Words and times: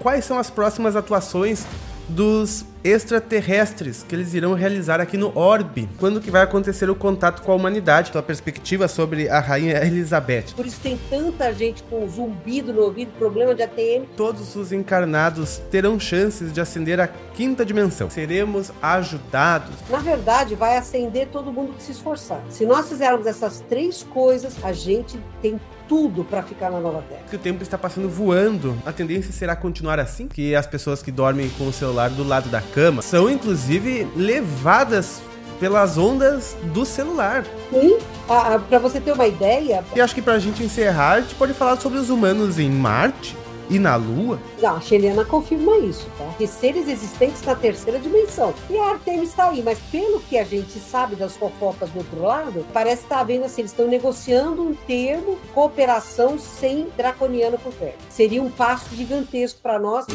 quais 0.00 0.24
são 0.24 0.38
as 0.38 0.50
próximas 0.50 0.96
atuações 0.96 1.64
dos 2.08 2.64
extraterrestres 2.82 4.02
que 4.02 4.14
eles 4.14 4.34
irão 4.34 4.54
realizar 4.54 5.00
aqui 5.00 5.16
no 5.16 5.36
Orbe. 5.38 5.88
Quando 5.98 6.20
que 6.20 6.30
vai 6.30 6.42
acontecer 6.42 6.88
o 6.90 6.94
contato 6.94 7.42
com 7.42 7.52
a 7.52 7.54
humanidade? 7.54 8.10
Tua 8.10 8.22
perspectiva 8.22 8.88
sobre 8.88 9.28
a 9.28 9.38
rainha 9.38 9.84
Elizabeth. 9.84 10.54
Por 10.56 10.66
isso 10.66 10.80
tem 10.80 10.98
tanta 11.08 11.52
gente 11.52 11.82
com 11.84 12.08
zumbido 12.08 12.72
no 12.72 12.82
ouvido, 12.82 13.12
problema 13.18 13.54
de 13.54 13.62
ATM. 13.62 14.06
Todos 14.16 14.56
os 14.56 14.72
encarnados 14.72 15.58
terão 15.70 16.00
chances 16.00 16.52
de 16.52 16.60
ascender 16.60 16.98
à 16.98 17.06
quinta 17.06 17.64
dimensão. 17.64 18.10
Seremos 18.10 18.72
ajudados. 18.82 19.74
Na 19.88 19.98
verdade, 19.98 20.54
vai 20.54 20.76
acender 20.76 21.28
todo 21.28 21.52
mundo 21.52 21.74
que 21.74 21.82
se 21.82 21.92
esforçar. 21.92 22.40
Se 22.48 22.64
nós 22.64 22.88
fizermos 22.88 23.26
essas 23.26 23.60
três 23.68 24.02
coisas, 24.02 24.56
a 24.64 24.72
gente 24.72 25.20
tem 25.42 25.60
tudo 25.90 26.22
para 26.22 26.40
ficar 26.44 26.70
na 26.70 26.78
nova 26.78 27.02
Terra. 27.08 27.22
Que 27.28 27.34
o 27.34 27.38
tempo 27.38 27.64
está 27.64 27.76
passando 27.76 28.08
voando. 28.08 28.80
A 28.86 28.92
tendência 28.92 29.32
será 29.32 29.56
continuar 29.56 29.98
assim, 29.98 30.28
que 30.28 30.54
as 30.54 30.64
pessoas 30.64 31.02
que 31.02 31.10
dormem 31.10 31.50
com 31.58 31.66
o 31.66 31.72
celular 31.72 32.08
do 32.10 32.22
lado 32.22 32.48
da 32.48 32.60
cama 32.60 33.02
são 33.02 33.28
inclusive 33.28 34.06
levadas 34.14 35.20
pelas 35.58 35.98
ondas 35.98 36.56
do 36.72 36.86
celular. 36.86 37.44
Sim, 37.70 37.98
ah, 38.28 38.54
ah 38.54 38.58
para 38.60 38.78
você 38.78 39.00
ter 39.00 39.10
uma 39.10 39.26
ideia. 39.26 39.84
E 39.94 40.00
acho 40.00 40.14
que 40.14 40.22
para 40.22 40.34
a 40.34 40.38
gente 40.38 40.62
encerrar, 40.62 41.14
a 41.14 41.20
gente 41.22 41.34
pode 41.34 41.54
falar 41.54 41.76
sobre 41.80 41.98
os 41.98 42.08
humanos 42.08 42.60
em 42.60 42.70
Marte 42.70 43.36
e 43.70 43.78
na 43.78 43.96
Lua? 43.96 44.38
A 44.62 44.80
Xeliana 44.80 45.24
confirma 45.24 45.78
isso, 45.78 46.06
tá? 46.18 46.34
Que 46.36 46.46
seres 46.46 46.88
existentes 46.88 47.42
na 47.42 47.54
terceira 47.54 47.98
dimensão. 47.98 48.52
E 48.68 48.76
a 48.76 48.90
Artemis 48.90 49.30
está 49.30 49.48
aí, 49.48 49.62
mas 49.62 49.78
pelo 49.90 50.20
que 50.20 50.36
a 50.36 50.44
gente 50.44 50.78
sabe 50.78 51.14
das 51.14 51.36
fofocas 51.36 51.88
do 51.90 52.00
outro 52.00 52.20
lado, 52.20 52.66
parece 52.72 53.04
estar 53.04 53.18
tá 53.18 53.24
vendo 53.24 53.44
assim, 53.44 53.62
eles 53.62 53.70
estão 53.70 53.86
negociando 53.86 54.62
um 54.62 54.74
termo 54.74 55.38
cooperação 55.54 56.38
sem 56.38 56.88
draconiano 56.96 57.58
por 57.58 57.72
perto. 57.72 57.98
Seria 58.10 58.42
um 58.42 58.50
passo 58.50 58.94
gigantesco 58.94 59.60
para 59.62 59.78
nós. 59.78 60.06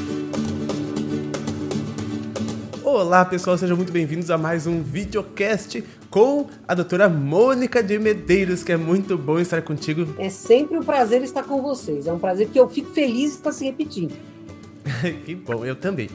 Olá 2.86 3.26
pessoal, 3.26 3.58
sejam 3.58 3.76
muito 3.76 3.92
bem-vindos 3.92 4.30
a 4.30 4.38
mais 4.38 4.68
um 4.68 4.80
videocast 4.84 5.84
com 6.08 6.46
a 6.68 6.76
doutora 6.76 7.10
Mônica 7.10 7.82
de 7.82 7.98
Medeiros, 7.98 8.64
que 8.64 8.72
é 8.72 8.78
muito 8.78 9.18
bom 9.18 9.40
estar 9.40 9.60
contigo. 9.64 10.14
É 10.20 10.30
sempre 10.30 10.78
um 10.78 10.84
prazer 10.84 11.24
estar 11.24 11.42
com 11.42 11.64
vocês, 11.64 12.06
é 12.06 12.14
um 12.14 12.20
prazer 12.20 12.48
que 12.48 12.60
eu 12.60 12.70
fico 12.70 12.92
feliz 12.92 13.32
de 13.32 13.38
estar 13.38 13.52
se 13.52 13.66
repetindo. 13.66 14.14
que 15.26 15.34
bom, 15.34 15.66
eu 15.66 15.76
também. 15.76 16.12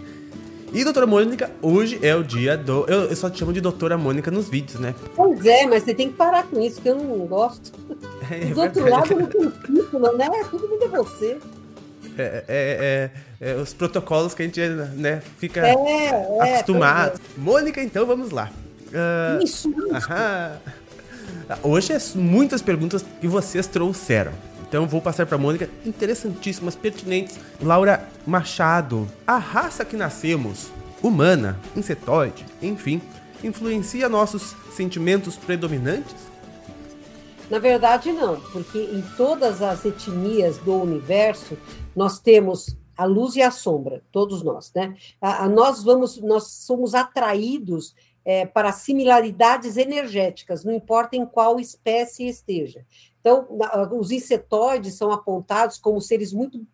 E 0.73 0.85
doutora 0.85 1.09
Mônica, 1.09 1.51
hoje 1.61 1.99
é 2.03 2.15
o 2.15 2.23
dia 2.23 2.57
do. 2.57 2.87
Eu, 2.87 3.07
eu, 3.07 3.17
só 3.17 3.29
te 3.29 3.41
chamo 3.41 3.53
de 3.53 3.61
doutora 3.61 3.99
Mônica 3.99 4.31
nos 4.31 4.49
vídeos, 4.49 4.79
né? 4.79 4.95
Pois 5.17 5.45
é, 5.45 5.67
mas 5.67 5.83
você 5.83 5.93
tem 5.93 6.09
que 6.09 6.15
parar 6.15 6.45
com 6.45 6.61
isso, 6.61 6.81
que 6.81 6.89
eu 6.89 6.95
não 6.95 7.27
gosto. 7.27 7.73
É, 8.31 8.45
do 8.45 8.61
outro 8.61 8.89
lado, 8.89 9.13
eu 9.13 9.19
não 9.19 9.27
tenho 9.27 9.51
título, 9.51 10.17
né? 10.17 10.29
Tudo 10.49 10.69
bem 10.69 10.79
de 10.79 10.87
você. 10.87 11.37
É, 12.19 12.45
é, 12.49 13.11
é, 13.41 13.51
é, 13.53 13.55
os 13.55 13.73
protocolos 13.73 14.35
que 14.35 14.43
a 14.43 14.45
gente 14.45 14.61
né, 14.61 15.23
fica 15.39 15.67
é, 15.67 15.73
é, 15.73 16.55
acostumado. 16.55 17.21
Mônica, 17.37 17.83
então 17.83 18.07
vamos 18.07 18.31
lá. 18.31 18.51
Uh, 18.89 19.45
isso, 19.45 19.69
isso. 19.71 20.09
Hoje 21.63 21.93
é 21.93 21.99
muitas 22.15 22.61
perguntas 22.61 23.05
que 23.21 23.27
vocês 23.27 23.67
trouxeram. 23.67 24.33
Então 24.69 24.87
vou 24.87 25.01
passar 25.01 25.27
para 25.27 25.37
Mônica, 25.37 25.69
interessantíssimas, 25.85 26.77
pertinentes. 26.77 27.39
Laura 27.61 28.07
Machado, 28.27 29.09
a 29.27 29.37
raça 29.37 29.85
que 29.85 29.97
nascemos, 29.97 30.71
humana, 31.03 31.59
insetoide, 31.77 32.47
enfim, 32.63 33.01
influencia 33.43 34.09
nossos 34.09 34.55
sentimentos 34.77 35.37
predominantes? 35.37 36.15
Na 37.51 37.59
verdade, 37.59 38.13
não, 38.13 38.41
porque 38.41 38.79
em 38.79 39.03
todas 39.17 39.61
as 39.61 39.85
etnias 39.85 40.57
do 40.59 40.75
universo 40.81 41.59
nós 41.95 42.21
temos 42.21 42.79
a 42.97 43.05
luz 43.05 43.35
e 43.35 43.43
a 43.43 43.51
sombra, 43.51 44.03
todos 44.13 44.43
nós, 44.43 44.73
né? 44.75 44.95
A, 45.21 45.45
a 45.45 45.49
nós 45.49 45.83
vamos, 45.83 46.19
nós 46.19 46.49
somos 46.49 46.95
atraídos 46.95 47.95
é, 48.25 48.45
para 48.45 48.73
similaridades 48.73 49.77
energéticas, 49.77 50.65
não 50.65 50.73
importa 50.73 51.17
em 51.17 51.25
qual 51.25 51.59
espécie 51.59 52.29
esteja. 52.29 52.85
Então, 53.21 53.47
os 53.93 54.11
insetoides 54.11 54.95
são 54.95 55.11
apontados 55.13 55.79
como 55.79 56.01
seres 56.01 56.33
muito 56.33 56.65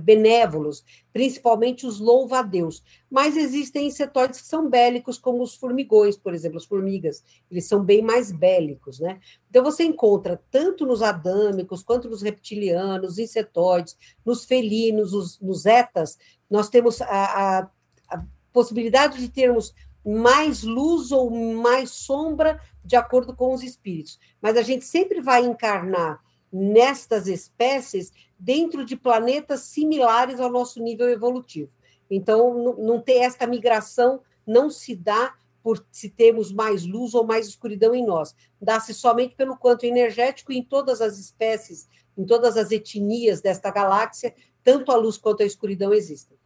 benévolos, 0.00 0.84
principalmente 1.12 1.86
os 1.86 1.98
louva-a-Deus. 1.98 2.82
Mas 3.10 3.36
existem 3.36 3.86
insetoides 3.86 4.40
que 4.40 4.46
são 4.46 4.68
bélicos, 4.68 5.18
como 5.18 5.42
os 5.42 5.54
formigões, 5.54 6.16
por 6.16 6.34
exemplo, 6.34 6.58
as 6.58 6.64
formigas. 6.64 7.22
Eles 7.50 7.66
são 7.66 7.82
bem 7.82 8.02
mais 8.02 8.30
bélicos, 8.30 9.00
né? 9.00 9.20
Então 9.50 9.62
você 9.62 9.84
encontra 9.84 10.40
tanto 10.50 10.86
nos 10.86 11.02
adâmicos, 11.02 11.82
quanto 11.82 12.08
nos 12.08 12.22
reptilianos, 12.22 13.18
insetoides, 13.18 13.96
nos 14.24 14.44
felinos, 14.44 15.12
os, 15.12 15.40
nos 15.40 15.66
etas, 15.66 16.18
nós 16.50 16.68
temos 16.68 17.00
a, 17.02 17.06
a, 17.08 17.70
a 18.10 18.24
possibilidade 18.52 19.18
de 19.18 19.28
termos 19.28 19.74
mais 20.04 20.62
luz 20.62 21.10
ou 21.10 21.30
mais 21.30 21.90
sombra 21.90 22.60
de 22.84 22.94
acordo 22.94 23.34
com 23.34 23.54
os 23.54 23.62
espíritos. 23.62 24.18
Mas 24.40 24.56
a 24.56 24.62
gente 24.62 24.84
sempre 24.84 25.20
vai 25.20 25.44
encarnar 25.44 26.22
nestas 26.52 27.26
espécies 27.26 28.12
dentro 28.44 28.84
de 28.84 28.94
planetas 28.94 29.60
similares 29.60 30.38
ao 30.38 30.50
nosso 30.50 30.82
nível 30.82 31.08
evolutivo. 31.08 31.70
Então, 32.10 32.76
não 32.76 33.00
ter 33.00 33.14
esta 33.20 33.46
migração 33.46 34.20
não 34.46 34.68
se 34.68 34.94
dá 34.94 35.34
por 35.62 35.82
se 35.90 36.10
termos 36.10 36.52
mais 36.52 36.84
luz 36.84 37.14
ou 37.14 37.24
mais 37.24 37.48
escuridão 37.48 37.94
em 37.94 38.04
nós. 38.04 38.36
Dá-se 38.60 38.92
somente 38.92 39.34
pelo 39.34 39.56
quanto 39.56 39.86
energético 39.86 40.52
em 40.52 40.62
todas 40.62 41.00
as 41.00 41.18
espécies, 41.18 41.88
em 42.18 42.26
todas 42.26 42.58
as 42.58 42.70
etnias 42.70 43.40
desta 43.40 43.70
galáxia, 43.70 44.34
tanto 44.62 44.92
a 44.92 44.96
luz 44.96 45.16
quanto 45.16 45.42
a 45.42 45.46
escuridão 45.46 45.94
existem. 45.94 46.36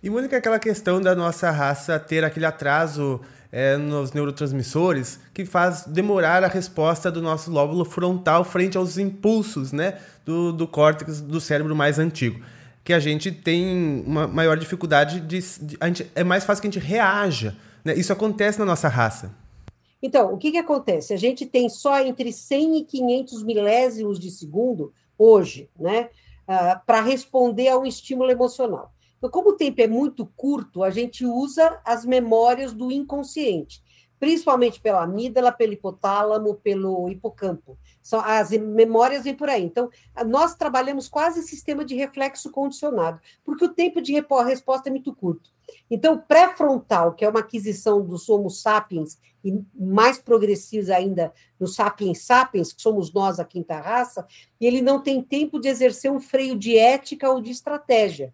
E 0.00 0.08
única 0.08 0.36
aquela 0.36 0.60
questão 0.60 1.00
da 1.00 1.16
nossa 1.16 1.50
raça 1.50 1.98
ter 1.98 2.22
aquele 2.22 2.46
atraso 2.46 3.20
é, 3.52 3.76
nos 3.76 4.12
neurotransmissores 4.12 5.18
que 5.34 5.44
faz 5.44 5.84
demorar 5.84 6.44
a 6.44 6.48
resposta 6.48 7.10
do 7.10 7.20
nosso 7.20 7.50
lóbulo 7.50 7.84
frontal 7.84 8.44
frente 8.44 8.76
aos 8.76 8.96
impulsos 8.96 9.72
né, 9.72 9.98
do, 10.24 10.52
do 10.52 10.68
córtex 10.68 11.20
do 11.20 11.40
cérebro 11.40 11.74
mais 11.74 11.98
antigo. 11.98 12.40
Que 12.84 12.92
a 12.92 13.00
gente 13.00 13.30
tem 13.30 14.02
uma 14.06 14.26
maior 14.26 14.56
dificuldade 14.56 15.20
de. 15.20 15.40
de 15.40 15.78
gente, 15.82 16.10
é 16.14 16.24
mais 16.24 16.44
fácil 16.44 16.62
que 16.62 16.68
a 16.68 16.70
gente 16.70 16.84
reaja. 16.84 17.56
Né? 17.84 17.94
Isso 17.94 18.12
acontece 18.12 18.58
na 18.58 18.64
nossa 18.64 18.88
raça. 18.88 19.34
Então, 20.02 20.32
o 20.32 20.38
que, 20.38 20.50
que 20.50 20.58
acontece? 20.58 21.12
A 21.12 21.16
gente 21.16 21.44
tem 21.44 21.68
só 21.68 22.00
entre 22.00 22.32
100 22.32 22.78
e 22.78 22.84
500 22.84 23.42
milésimos 23.42 24.18
de 24.18 24.30
segundo 24.30 24.94
hoje, 25.18 25.68
né, 25.78 26.08
uh, 26.48 26.80
para 26.86 27.02
responder 27.02 27.68
a 27.68 27.78
um 27.78 27.84
estímulo 27.84 28.30
emocional. 28.30 28.90
Então, 29.20 29.28
como 29.28 29.50
o 29.50 29.56
tempo 29.56 29.82
é 29.82 29.86
muito 29.86 30.24
curto, 30.34 30.82
a 30.82 30.88
gente 30.88 31.26
usa 31.26 31.78
as 31.84 32.06
memórias 32.06 32.72
do 32.72 32.90
inconsciente, 32.90 33.82
principalmente 34.18 34.80
pela 34.80 35.02
amígdala, 35.02 35.52
pelo 35.52 35.74
hipotálamo, 35.74 36.54
pelo 36.54 37.06
hipocampo. 37.10 37.76
São, 38.02 38.18
as 38.20 38.50
memórias 38.50 39.24
vêm 39.24 39.34
por 39.34 39.50
aí. 39.50 39.62
Então, 39.62 39.90
nós 40.26 40.54
trabalhamos 40.54 41.06
quase 41.06 41.42
sistema 41.42 41.84
de 41.84 41.94
reflexo 41.94 42.50
condicionado, 42.50 43.20
porque 43.44 43.66
o 43.66 43.74
tempo 43.74 44.00
de 44.00 44.14
resposta 44.14 44.88
é 44.88 44.90
muito 44.90 45.14
curto. 45.14 45.50
Então, 45.90 46.16
pré-frontal, 46.16 47.12
que 47.12 47.22
é 47.22 47.28
uma 47.28 47.40
aquisição 47.40 48.02
dos 48.02 48.26
Homo 48.26 48.48
sapiens, 48.48 49.18
e 49.44 49.62
mais 49.74 50.18
progressivos 50.18 50.88
ainda 50.88 51.30
no 51.58 51.66
sapiens 51.66 52.22
sapiens, 52.22 52.72
que 52.72 52.80
somos 52.80 53.12
nós, 53.12 53.38
a 53.38 53.44
quinta 53.44 53.78
raça, 53.78 54.26
ele 54.58 54.80
não 54.80 55.02
tem 55.02 55.22
tempo 55.22 55.60
de 55.60 55.68
exercer 55.68 56.10
um 56.10 56.20
freio 56.20 56.56
de 56.56 56.76
ética 56.76 57.30
ou 57.30 57.40
de 57.40 57.50
estratégia. 57.50 58.32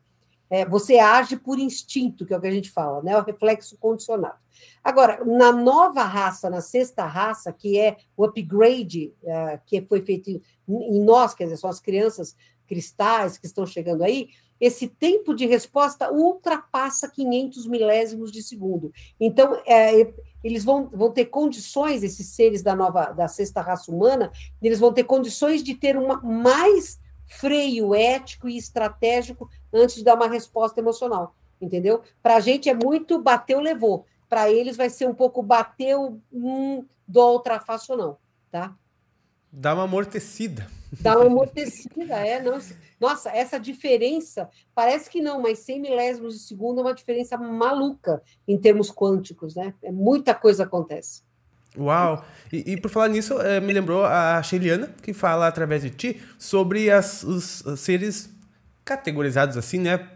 É, 0.49 0.65
você 0.65 0.99
age 0.99 1.37
por 1.37 1.59
instinto, 1.59 2.25
que 2.25 2.33
é 2.33 2.37
o 2.37 2.41
que 2.41 2.47
a 2.47 2.53
gente 2.53 2.71
fala, 2.71 3.03
né? 3.03 3.17
O 3.17 3.23
reflexo 3.25 3.77
condicionado. 3.79 4.39
Agora, 4.83 5.25
na 5.25 5.53
nova 5.53 6.03
raça, 6.03 6.49
na 6.49 6.61
sexta 6.61 7.05
raça, 7.05 7.53
que 7.53 7.79
é 7.79 7.97
o 8.17 8.25
upgrade 8.25 9.12
é, 9.23 9.61
que 9.67 9.83
foi 9.83 10.01
feito 10.01 10.31
em 10.31 11.01
nós, 11.01 11.34
quer 11.34 11.45
dizer, 11.45 11.57
são 11.57 11.69
as 11.69 11.81
crianças 11.81 12.37
cristais 12.67 13.39
que 13.39 13.47
estão 13.47 13.67
chegando 13.67 14.03
aí, 14.03 14.29
esse 14.61 14.89
tempo 14.89 15.34
de 15.34 15.47
resposta 15.47 16.11
ultrapassa 16.11 17.09
500 17.09 17.66
milésimos 17.66 18.33
de 18.33 18.42
segundo. 18.42 18.91
Então, 19.21 19.60
é, 19.66 20.13
eles 20.42 20.65
vão, 20.65 20.89
vão 20.89 21.10
ter 21.10 21.27
condições, 21.27 22.03
esses 22.03 22.28
seres 22.28 22.63
da 22.63 22.75
nova, 22.75 23.07
da 23.13 23.28
sexta 23.28 23.60
raça 23.60 23.92
humana, 23.92 24.33
eles 24.63 24.78
vão 24.78 24.92
ter 24.92 25.04
condições 25.04 25.63
de 25.63 25.75
ter 25.75 25.97
uma 25.97 26.21
mais 26.22 26.99
freio 27.27 27.95
ético 27.95 28.49
e 28.49 28.57
estratégico 28.57 29.51
antes 29.77 29.97
de 29.97 30.05
dar 30.05 30.15
uma 30.15 30.28
resposta 30.28 30.81
emocional, 30.81 31.34
entendeu? 31.61 32.03
Para 32.23 32.37
a 32.37 32.41
gente 32.41 32.69
é 32.69 32.75
muito 32.75 33.21
bateu, 33.21 33.61
levou. 33.61 34.07
Para 34.28 34.51
eles 34.51 34.77
vai 34.77 34.91
ser 34.91 35.07
um 35.07 35.15
pouco 35.15 35.43
bateu, 35.43 36.21
hum, 36.33 36.84
do 37.07 37.21
ultrafaço 37.21 37.97
não, 37.97 38.17
tá? 38.51 38.75
Dá 39.53 39.75
uma 39.75 39.84
amortecida. 39.84 40.67
Dá 41.01 41.17
uma 41.17 41.27
amortecida, 41.27 42.15
é. 42.17 42.43
Não, 42.43 42.59
nossa, 43.01 43.31
essa 43.31 43.59
diferença, 43.59 44.49
parece 44.75 45.09
que 45.09 45.21
não, 45.21 45.41
mas 45.41 45.61
100 45.61 45.81
milésimos 45.81 46.34
de 46.34 46.41
segundo 46.41 46.81
é 46.81 46.83
uma 46.83 46.95
diferença 46.95 47.37
maluca 47.37 48.23
em 48.47 48.59
termos 48.59 48.91
quânticos, 48.91 49.55
né? 49.55 49.75
É, 49.83 49.91
muita 49.91 50.34
coisa 50.34 50.65
acontece. 50.65 51.23
Uau! 51.77 52.25
E, 52.53 52.73
e, 52.73 52.81
por 52.81 52.91
falar 52.91 53.09
nisso, 53.09 53.41
é, 53.41 53.61
me 53.61 53.73
lembrou 53.73 54.05
a 54.05 54.43
Sheliana, 54.43 54.95
que 55.03 55.13
fala 55.13 55.47
através 55.47 55.83
de 55.83 55.91
ti 55.91 56.23
sobre 56.39 56.91
as, 56.91 57.23
os 57.23 57.65
seres 57.78 58.31
categorizados 58.86 59.59
assim, 59.59 59.78
né? 59.78 60.09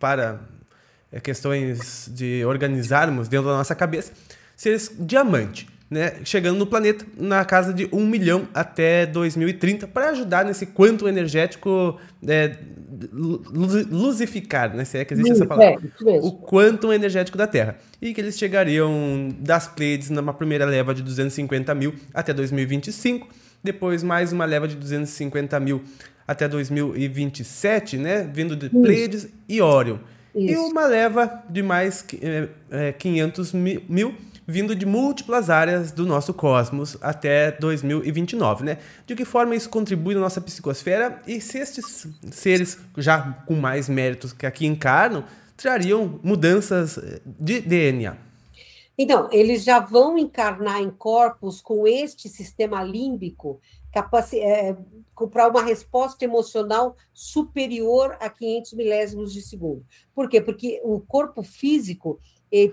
para 0.00 0.40
é, 1.12 1.20
questões 1.20 2.10
de 2.12 2.44
organizarmos 2.44 3.28
dentro 3.28 3.46
da 3.46 3.56
nossa 3.56 3.74
cabeça, 3.74 4.12
seres 4.56 4.90
diamante 4.98 5.68
né, 5.90 6.16
chegando 6.24 6.58
no 6.58 6.66
planeta 6.66 7.06
na 7.16 7.44
casa 7.44 7.72
de 7.72 7.88
1 7.92 8.06
milhão 8.06 8.48
até 8.52 9.06
2030 9.06 9.86
para 9.86 10.10
ajudar 10.10 10.44
nesse 10.44 10.66
quanto 10.66 11.08
energético 11.08 11.98
é, 12.26 12.56
luzificar, 13.12 14.74
né, 14.74 14.84
se 14.84 14.98
é 14.98 15.04
que 15.04 15.14
existe 15.14 15.32
essa 15.32 15.46
palavra, 15.46 15.80
é, 16.06 16.18
o 16.22 16.32
quanto 16.32 16.92
energético 16.92 17.38
da 17.38 17.46
Terra. 17.46 17.76
E 18.02 18.12
que 18.12 18.20
eles 18.20 18.36
chegariam 18.36 19.28
das 19.38 19.68
Pleiades 19.68 20.10
numa 20.10 20.34
primeira 20.34 20.64
leva 20.64 20.94
de 20.94 21.02
250 21.02 21.74
mil 21.74 21.94
até 22.12 22.32
2025, 22.32 23.28
depois 23.62 24.02
mais 24.02 24.32
uma 24.32 24.44
leva 24.44 24.66
de 24.66 24.74
250 24.76 25.60
mil 25.60 25.84
até 26.26 26.48
2027, 26.48 27.96
né, 27.98 28.22
vindo 28.32 28.56
de 28.56 28.68
Pleiades 28.68 29.28
e 29.48 29.60
Órion. 29.60 29.98
E 30.34 30.54
uma 30.56 30.86
leva 30.86 31.42
de 31.48 31.62
mais 31.62 32.04
é, 32.70 32.92
500 32.92 33.54
é, 33.54 33.56
mil 33.88 34.14
vindo 34.46 34.76
de 34.76 34.86
múltiplas 34.86 35.50
áreas 35.50 35.90
do 35.90 36.06
nosso 36.06 36.32
cosmos 36.32 36.96
até 37.00 37.50
2029, 37.50 38.64
né? 38.64 38.78
De 39.04 39.16
que 39.16 39.24
forma 39.24 39.56
isso 39.56 39.68
contribui 39.68 40.14
na 40.14 40.20
nossa 40.20 40.40
psicosfera 40.40 41.20
e 41.26 41.40
se 41.40 41.58
estes 41.58 42.06
seres 42.30 42.78
já 42.96 43.32
com 43.46 43.54
mais 43.54 43.88
méritos 43.88 44.32
que 44.32 44.46
aqui 44.46 44.66
encarnam 44.66 45.24
trariam 45.56 46.20
mudanças 46.22 46.98
de 47.24 47.60
DNA? 47.60 48.16
Então, 48.98 49.28
eles 49.30 49.64
já 49.64 49.78
vão 49.78 50.16
encarnar 50.16 50.80
em 50.80 50.90
corpos 50.90 51.60
com 51.60 51.86
este 51.86 52.28
sistema 52.28 52.82
límbico 52.82 53.60
é, 54.34 54.76
para 55.30 55.48
uma 55.48 55.62
resposta 55.62 56.24
emocional 56.24 56.96
superior 57.12 58.16
a 58.20 58.28
500 58.28 58.72
milésimos 58.74 59.32
de 59.32 59.40
segundo. 59.40 59.84
Por 60.14 60.28
quê? 60.28 60.40
Porque 60.40 60.80
o 60.84 61.00
corpo 61.00 61.42
físico 61.42 62.18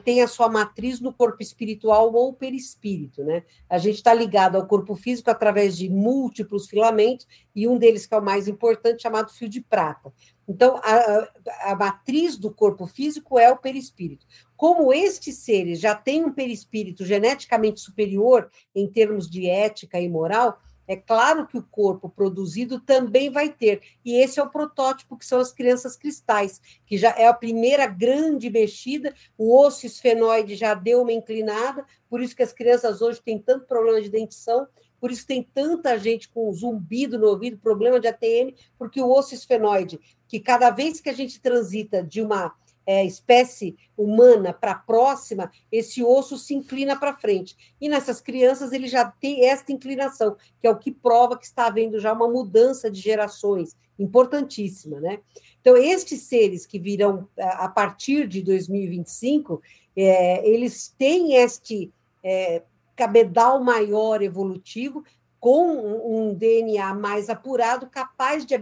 tem 0.04 0.22
a 0.22 0.28
sua 0.28 0.48
matriz 0.48 1.00
no 1.00 1.12
corpo 1.12 1.42
espiritual 1.42 2.14
ou 2.14 2.34
perispírito, 2.34 3.24
né? 3.24 3.44
A 3.68 3.78
gente 3.78 3.96
está 3.96 4.14
ligado 4.14 4.56
ao 4.56 4.68
corpo 4.68 4.96
físico 4.96 5.32
através 5.32 5.76
de 5.76 5.90
múltiplos 5.90 6.68
filamentos, 6.68 7.28
e 7.56 7.68
um 7.68 7.78
deles, 7.78 8.06
que 8.06 8.14
é 8.14 8.18
o 8.18 8.24
mais 8.24 8.48
importante, 8.48 9.02
chamado 9.02 9.34
fio 9.34 9.50
de 9.50 9.62
prata. 9.62 10.14
Então, 10.48 10.78
a, 10.78 11.72
a 11.72 11.76
matriz 11.76 12.38
do 12.38 12.54
corpo 12.54 12.86
físico 12.86 13.40
é 13.40 13.52
o 13.52 13.58
perispírito. 13.58 14.26
Como 14.56 14.94
estes 14.94 15.38
seres 15.38 15.80
já 15.80 15.96
têm 15.96 16.24
um 16.24 16.32
perispírito 16.32 17.04
geneticamente 17.04 17.80
superior 17.80 18.50
em 18.76 18.88
termos 18.88 19.30
de 19.30 19.50
ética 19.50 20.00
e 20.00 20.08
moral, 20.08 20.60
é 20.88 20.96
claro 20.96 21.48
que 21.48 21.58
o 21.58 21.64
corpo 21.64 22.10
produzido 22.10 22.80
também 22.80 23.30
vai 23.30 23.50
ter. 23.50 23.82
E 24.04 24.16
esse 24.16 24.40
é 24.40 24.44
o 24.44 24.50
protótipo 24.50 25.18
que 25.18 25.26
são 25.26 25.40
as 25.40 25.52
crianças 25.52 25.96
cristais, 25.96 26.62
que 26.86 26.98
já 26.98 27.12
é 27.12 27.28
a 27.28 27.34
primeira 27.34 27.88
grande 27.88 28.50
mexida. 28.50 29.14
O 29.38 29.58
osso 29.58 29.86
esfenoide 29.86 30.56
já 30.56 30.74
deu 30.74 31.02
uma 31.02 31.14
inclinada, 31.14 31.86
por 32.10 32.22
isso 32.22 32.36
que 32.36 32.44
as 32.44 32.54
crianças 32.54 33.02
hoje 33.02 33.22
têm 33.22 33.40
tanto 33.40 33.66
problema 33.66 34.02
de 34.02 34.10
dentição, 34.10 34.68
por 35.00 35.12
isso 35.12 35.28
tem 35.28 35.44
tanta 35.44 35.98
gente 35.98 36.30
com 36.30 36.52
zumbido 36.54 37.20
no 37.20 37.28
ouvido, 37.28 37.58
problema 37.58 38.00
de 38.00 38.08
ATM, 38.08 38.56
porque 38.78 39.02
o 39.02 39.12
osso 39.12 39.34
esfenoide, 39.34 40.00
que 40.28 40.40
cada 40.40 40.70
vez 40.70 41.02
que 41.02 41.10
a 41.10 41.14
gente 41.14 41.42
transita 41.42 42.02
de 42.02 42.22
uma 42.22 42.56
é, 42.86 43.06
espécie 43.06 43.76
humana 43.98 44.54
para 44.54 44.72
a 44.72 44.80
próxima, 44.80 45.52
esse 45.72 46.04
osso 46.04 46.38
se 46.38 46.54
inclina 46.54 46.98
para 46.98 47.16
frente. 47.16 47.56
E 47.80 47.88
nessas 47.88 48.20
crianças 48.20 48.72
ele 48.72 48.88
já 48.88 49.06
tem 49.06 49.46
esta 49.46 49.72
inclinação, 49.72 50.36
que 50.60 50.68
é 50.68 50.70
o 50.70 50.78
que 50.78 50.92
prova 50.92 51.38
que 51.38 51.46
está 51.46 51.68
havendo 51.68 52.00
já 52.00 52.14
uma 52.14 52.28
mudança 52.28 52.90
de 52.90 53.00
gerações 53.00 53.76
importantíssima, 53.98 55.00
né? 55.00 55.20
Então, 55.62 55.78
estes 55.78 56.24
seres 56.24 56.66
que 56.66 56.80
virão 56.80 57.28
a 57.38 57.70
partir 57.70 58.28
de 58.28 58.42
2025, 58.42 59.62
é, 59.96 60.48
eles 60.48 60.94
têm 60.98 61.36
este 61.36 61.94
é, 62.24 62.64
cabedal 62.96 63.64
maior 63.64 64.22
evolutivo, 64.22 65.04
com 65.40 66.30
um 66.30 66.34
DNA 66.34 66.94
mais 66.94 67.30
apurado, 67.30 67.88
capaz 67.88 68.46
de 68.46 68.56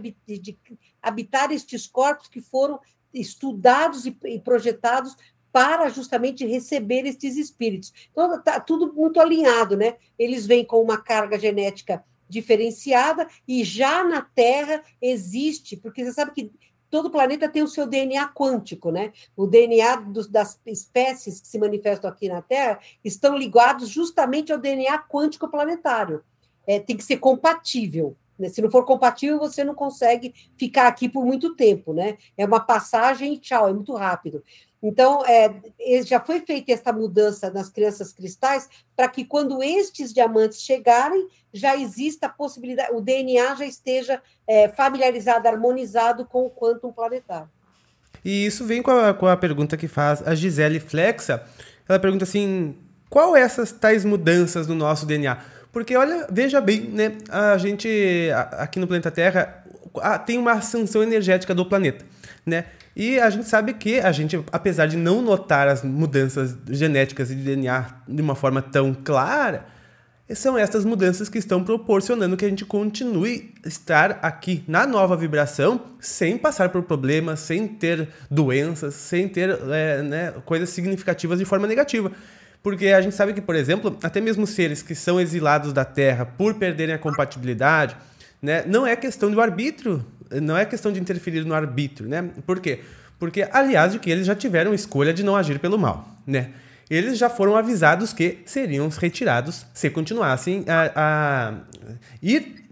habitar 1.00 1.52
estes 1.52 1.86
corpos 1.86 2.26
que 2.26 2.40
foram 2.40 2.80
estudados 3.12 4.06
e, 4.06 4.12
projetados 4.40 5.16
para 5.52 5.88
justamente 5.90 6.46
receber 6.46 7.04
estes 7.04 7.36
espíritos. 7.36 7.92
Então, 8.10 8.34
está 8.34 8.58
tudo 8.58 8.92
muito 8.92 9.20
alinhado, 9.20 9.76
né? 9.76 9.96
Eles 10.18 10.46
vêm 10.46 10.64
com 10.64 10.80
uma 10.80 10.96
carga 10.96 11.38
genética 11.38 12.02
diferenciada 12.28 13.28
e 13.46 13.62
já 13.62 14.02
na 14.02 14.22
Terra 14.22 14.82
existe, 15.00 15.76
porque 15.76 16.02
você 16.02 16.12
sabe 16.12 16.32
que 16.32 16.50
todo 16.88 17.10
planeta 17.10 17.48
tem 17.48 17.62
o 17.62 17.68
seu 17.68 17.86
DNA 17.86 18.28
quântico, 18.34 18.90
né? 18.90 19.12
O 19.36 19.46
DNA 19.46 19.96
dos, 19.96 20.26
das 20.26 20.60
espécies 20.66 21.40
que 21.40 21.48
se 21.48 21.58
manifestam 21.58 22.10
aqui 22.10 22.28
na 22.28 22.40
Terra 22.40 22.78
estão 23.04 23.36
ligados 23.36 23.88
justamente 23.88 24.52
ao 24.52 24.58
DNA 24.58 24.98
quântico 24.98 25.48
planetário. 25.48 26.24
É, 26.66 26.78
tem 26.78 26.96
que 26.96 27.04
ser 27.04 27.18
compatível. 27.18 28.16
Né? 28.38 28.48
Se 28.48 28.62
não 28.62 28.70
for 28.70 28.84
compatível, 28.84 29.38
você 29.38 29.62
não 29.64 29.74
consegue 29.74 30.34
ficar 30.56 30.86
aqui 30.86 31.08
por 31.08 31.24
muito 31.24 31.54
tempo, 31.54 31.92
né? 31.92 32.16
É 32.36 32.44
uma 32.44 32.60
passagem 32.60 33.34
e 33.34 33.38
tchau, 33.38 33.68
é 33.68 33.72
muito 33.72 33.94
rápido. 33.94 34.42
Então, 34.82 35.24
é, 35.24 35.54
já 36.04 36.18
foi 36.18 36.40
feita 36.40 36.72
essa 36.72 36.92
mudança 36.92 37.50
nas 37.50 37.68
crianças 37.68 38.12
cristais 38.12 38.68
para 38.96 39.08
que 39.08 39.24
quando 39.24 39.62
estes 39.62 40.12
diamantes 40.12 40.60
chegarem, 40.60 41.28
já 41.52 41.76
exista 41.76 42.26
a 42.26 42.28
possibilidade, 42.28 42.92
o 42.92 43.00
DNA 43.00 43.54
já 43.54 43.64
esteja 43.64 44.20
é, 44.44 44.68
familiarizado, 44.68 45.46
harmonizado 45.46 46.26
com 46.26 46.46
o 46.46 46.50
quantum 46.50 46.90
planetário. 46.90 47.48
E 48.24 48.44
isso 48.44 48.64
vem 48.64 48.82
com 48.82 48.90
a, 48.90 49.14
com 49.14 49.26
a 49.26 49.36
pergunta 49.36 49.76
que 49.76 49.86
faz 49.86 50.26
a 50.26 50.34
Gisele 50.34 50.80
Flexa. 50.80 51.44
Ela 51.88 51.98
pergunta 51.98 52.24
assim: 52.24 52.76
qual 53.08 53.36
essas 53.36 53.70
tais 53.70 54.04
mudanças 54.04 54.66
no 54.66 54.74
nosso 54.74 55.06
DNA? 55.06 55.38
Porque, 55.72 55.96
olha, 55.96 56.26
veja 56.30 56.60
bem, 56.60 56.82
né? 56.82 57.12
A 57.30 57.56
gente, 57.56 57.88
aqui 58.58 58.78
no 58.78 58.86
planeta 58.86 59.10
Terra, 59.10 59.64
tem 60.26 60.38
uma 60.38 60.52
ascensão 60.52 61.02
energética 61.02 61.54
do 61.54 61.64
planeta, 61.64 62.04
né? 62.44 62.66
E 62.94 63.18
a 63.18 63.30
gente 63.30 63.48
sabe 63.48 63.72
que 63.72 63.98
a 64.00 64.12
gente, 64.12 64.38
apesar 64.52 64.86
de 64.86 64.98
não 64.98 65.22
notar 65.22 65.66
as 65.66 65.82
mudanças 65.82 66.54
genéticas 66.68 67.28
de 67.28 67.36
DNA 67.36 67.86
de 68.06 68.20
uma 68.20 68.34
forma 68.34 68.60
tão 68.60 68.92
clara, 68.92 69.64
são 70.34 70.56
essas 70.56 70.84
mudanças 70.84 71.28
que 71.28 71.38
estão 71.38 71.62
proporcionando 71.64 72.36
que 72.36 72.44
a 72.44 72.48
gente 72.48 72.64
continue 72.64 73.52
estar 73.64 74.18
aqui 74.22 74.62
na 74.68 74.86
nova 74.86 75.16
vibração 75.16 75.80
sem 76.00 76.38
passar 76.38 76.68
por 76.68 76.82
problemas, 76.82 77.40
sem 77.40 77.66
ter 77.66 78.08
doenças, 78.30 78.94
sem 78.94 79.28
ter 79.28 79.58
é, 79.70 80.02
né, 80.02 80.34
coisas 80.44 80.70
significativas 80.70 81.38
de 81.38 81.44
forma 81.44 81.66
negativa. 81.66 82.12
Porque 82.62 82.88
a 82.88 83.00
gente 83.00 83.14
sabe 83.14 83.32
que, 83.32 83.40
por 83.40 83.56
exemplo, 83.56 83.98
até 84.02 84.20
mesmo 84.20 84.46
seres 84.46 84.82
que 84.82 84.94
são 84.94 85.20
exilados 85.20 85.72
da 85.72 85.84
Terra 85.84 86.24
por 86.24 86.54
perderem 86.54 86.94
a 86.94 86.98
compatibilidade, 86.98 87.96
né, 88.40 88.64
não 88.66 88.86
é 88.86 88.94
questão 88.94 89.30
do 89.30 89.40
arbítrio, 89.40 90.04
não 90.40 90.56
é 90.56 90.64
questão 90.64 90.92
de 90.92 91.00
interferir 91.00 91.44
no 91.44 91.54
arbítrio, 91.54 92.08
né? 92.08 92.30
Por 92.46 92.60
quê? 92.60 92.80
Porque, 93.18 93.46
aliás, 93.52 93.92
de 93.92 93.98
que 93.98 94.10
eles 94.10 94.26
já 94.26 94.34
tiveram 94.34 94.72
escolha 94.72 95.12
de 95.12 95.22
não 95.22 95.36
agir 95.36 95.58
pelo 95.58 95.78
mal, 95.78 96.08
né? 96.26 96.50
Eles 96.90 97.18
já 97.18 97.30
foram 97.30 97.56
avisados 97.56 98.12
que 98.12 98.38
seriam 98.44 98.88
retirados 98.88 99.66
se 99.72 99.88
continuassem 99.90 100.64
a, 100.68 100.92
a 100.94 101.54
ir 102.20 102.66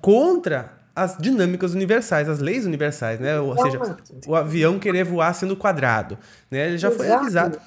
contra 0.00 0.72
as 0.94 1.18
dinâmicas 1.18 1.74
universais, 1.74 2.28
as 2.28 2.38
leis 2.38 2.64
universais, 2.64 3.20
né? 3.20 3.38
Ou 3.38 3.56
seja, 3.58 3.78
o 4.26 4.34
avião 4.34 4.78
querer 4.78 5.04
voar 5.04 5.34
sendo 5.34 5.54
quadrado, 5.54 6.16
né? 6.50 6.68
Ele 6.68 6.78
já 6.78 6.88
Exato. 6.88 7.04
foi 7.04 7.12
avisado. 7.12 7.60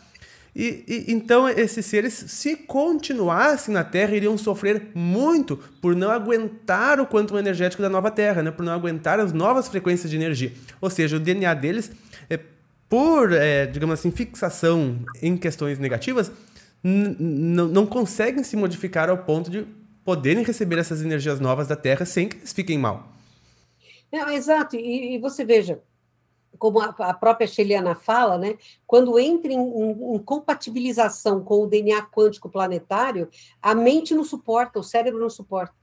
E, 0.60 0.84
e, 0.86 1.14
então 1.14 1.48
esses 1.48 1.86
seres, 1.86 2.14
se 2.14 2.54
continuassem 2.54 3.74
na 3.74 3.82
Terra, 3.82 4.14
iriam 4.14 4.38
sofrer 4.38 4.90
muito 4.94 5.56
por 5.82 5.96
não 5.96 6.12
aguentar 6.12 7.00
o 7.00 7.08
quantum 7.08 7.38
energético 7.38 7.82
da 7.82 7.88
nova 7.88 8.12
Terra, 8.12 8.44
né? 8.44 8.52
por 8.52 8.66
não 8.66 8.74
aguentar 8.74 9.22
as 9.22 9.32
novas 9.32 9.70
frequências 9.70 10.12
de 10.12 10.18
energia. 10.18 10.52
Ou 10.82 10.90
seja, 10.90 11.16
o 11.16 11.20
DNA 11.20 11.54
deles, 11.54 11.90
é, 12.30 12.38
por, 12.90 13.32
é, 13.32 13.68
digamos 13.68 13.98
assim, 13.98 14.12
fixação 14.12 15.00
em 15.22 15.38
questões 15.38 15.80
negativas, 15.80 16.30
não 16.84 17.86
conseguem 17.86 18.44
se 18.44 18.58
modificar 18.58 19.10
ao 19.10 19.20
ponto 19.20 19.50
de 19.50 19.66
poderem 20.04 20.44
receber 20.44 20.78
essas 20.78 21.02
energias 21.02 21.40
novas 21.40 21.70
da 21.70 21.78
Terra 21.78 22.06
sem 22.06 22.28
que 22.28 22.36
eles 22.36 22.52
fiquem 22.52 22.78
mal. 22.78 23.14
Não, 24.12 24.30
exato, 24.30 24.76
e, 24.76 25.16
e 25.16 25.20
você 25.20 25.46
veja, 25.46 25.80
como 26.60 26.82
a, 26.82 27.14
própria 27.14 27.48
Sheliana 27.48 27.96
fala, 27.96 28.38
né, 28.38 28.58
quando 28.86 29.18
entra 29.18 29.52
em, 29.52 29.58
em, 29.58 30.16
em, 30.16 30.20
compatibilização 30.20 31.42
com 31.42 31.64
o 31.64 31.68
DNA 31.68 32.06
quântico 32.08 32.50
planetário, 32.50 33.30
a 33.62 33.74
mente 33.74 34.14
não 34.14 34.26
suporta, 34.26 34.78
o 34.78 34.84
cérebro 34.84 35.22
não 35.22 35.30
suporta. 35.30 35.74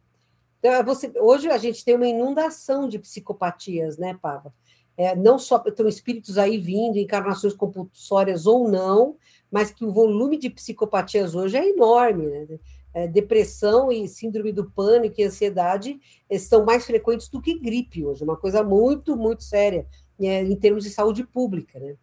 Então, 0.59 0.73
é 0.73 0.83
você, 0.83 1.11
hoje 1.19 1.49
a 1.49 1.57
gente 1.57 1.85
tem 1.85 1.97
uma 1.97 2.07
inundação 2.07 2.89
de 2.89 2.99
psicopatias, 2.99 3.97
né, 3.97 4.19
Pava? 4.21 4.53
É, 4.99 5.15
não 5.15 5.39
só 5.39 5.63
estão 5.67 5.89
espíritos 5.89 6.39
aí 6.39 6.59
vindo, 6.59 6.99
encarnações 6.99 7.53
compulsórias 7.53 8.47
ou 8.47 8.69
não, 8.69 9.17
mas 9.51 9.71
que 9.71 9.85
o 9.85 9.93
volume 9.93 10.39
de 10.39 10.49
psicopatias 10.49 11.35
hoje 11.35 11.57
é 11.57 11.69
enorme. 11.69 12.27
Né? 12.27 12.47
É, 12.95 13.07
depressão 13.07 13.93
e 13.93 14.09
síndrome 14.09 14.53
do 14.53 14.71
pânico 14.71 15.21
e 15.21 15.25
ansiedade 15.25 16.01
estão 16.31 16.65
mais 16.65 16.87
frequentes 16.87 17.29
do 17.29 17.43
que 17.43 17.59
gripe 17.59 18.03
hoje, 18.03 18.25
uma 18.25 18.39
coisa 18.39 18.63
muito, 18.63 19.15
muito 19.15 19.45
séria 19.45 19.87
é, 20.21 20.43
em 20.43 20.57
termos 20.57 20.85
de 20.85 20.91
saúde 20.91 21.25
pública, 21.25 21.79
né? 21.79 21.97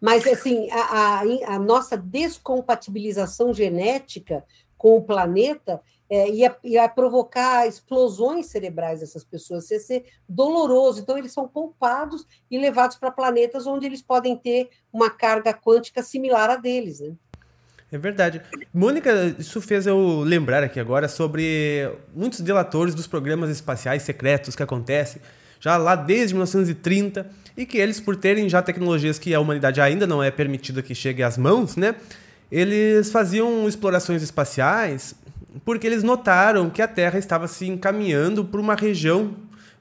Mas, 0.00 0.26
assim, 0.26 0.68
a, 0.70 0.80
a, 0.80 1.54
a 1.54 1.58
nossa 1.58 1.96
descompatibilização 1.96 3.54
genética 3.54 4.44
com 4.76 4.96
o 4.96 5.02
planeta 5.02 5.80
é, 6.10 6.28
ia, 6.30 6.54
ia 6.62 6.88
provocar 6.88 7.66
explosões 7.66 8.46
cerebrais 8.46 9.00
dessas 9.00 9.24
pessoas, 9.24 9.70
ia 9.70 9.80
ser 9.80 10.04
doloroso. 10.28 11.00
Então, 11.00 11.16
eles 11.16 11.32
são 11.32 11.48
poupados 11.48 12.26
e 12.50 12.58
levados 12.58 12.96
para 12.96 13.10
planetas 13.10 13.66
onde 13.66 13.86
eles 13.86 14.02
podem 14.02 14.36
ter 14.36 14.68
uma 14.92 15.08
carga 15.08 15.54
quântica 15.54 16.02
similar 16.02 16.50
à 16.50 16.56
deles, 16.56 17.00
né? 17.00 17.14
É 17.90 17.96
verdade. 17.96 18.42
Mônica, 18.72 19.36
isso 19.38 19.60
fez 19.60 19.86
eu 19.86 20.20
lembrar 20.20 20.64
aqui 20.64 20.80
agora 20.80 21.08
sobre 21.08 21.90
muitos 22.12 22.40
delatores 22.40 22.94
dos 22.94 23.06
programas 23.06 23.50
espaciais 23.50 24.02
secretos 24.02 24.56
que 24.56 24.62
acontecem 24.62 25.22
já 25.64 25.78
lá 25.78 25.96
desde 25.96 26.34
1930 26.34 27.26
e 27.56 27.64
que 27.64 27.78
eles, 27.78 27.98
por 27.98 28.16
terem 28.16 28.50
já 28.50 28.60
tecnologias 28.60 29.18
que 29.18 29.34
a 29.34 29.40
humanidade 29.40 29.80
ainda 29.80 30.06
não 30.06 30.22
é 30.22 30.30
permitida 30.30 30.82
que 30.82 30.94
chegue 30.94 31.22
às 31.22 31.38
mãos, 31.38 31.74
né? 31.74 31.94
Eles 32.52 33.10
faziam 33.10 33.66
explorações 33.66 34.22
espaciais 34.22 35.14
porque 35.64 35.86
eles 35.86 36.02
notaram 36.02 36.68
que 36.68 36.82
a 36.82 36.86
Terra 36.86 37.18
estava 37.18 37.48
se 37.48 37.66
encaminhando 37.66 38.44
para 38.44 38.60
uma 38.60 38.74
região 38.74 39.34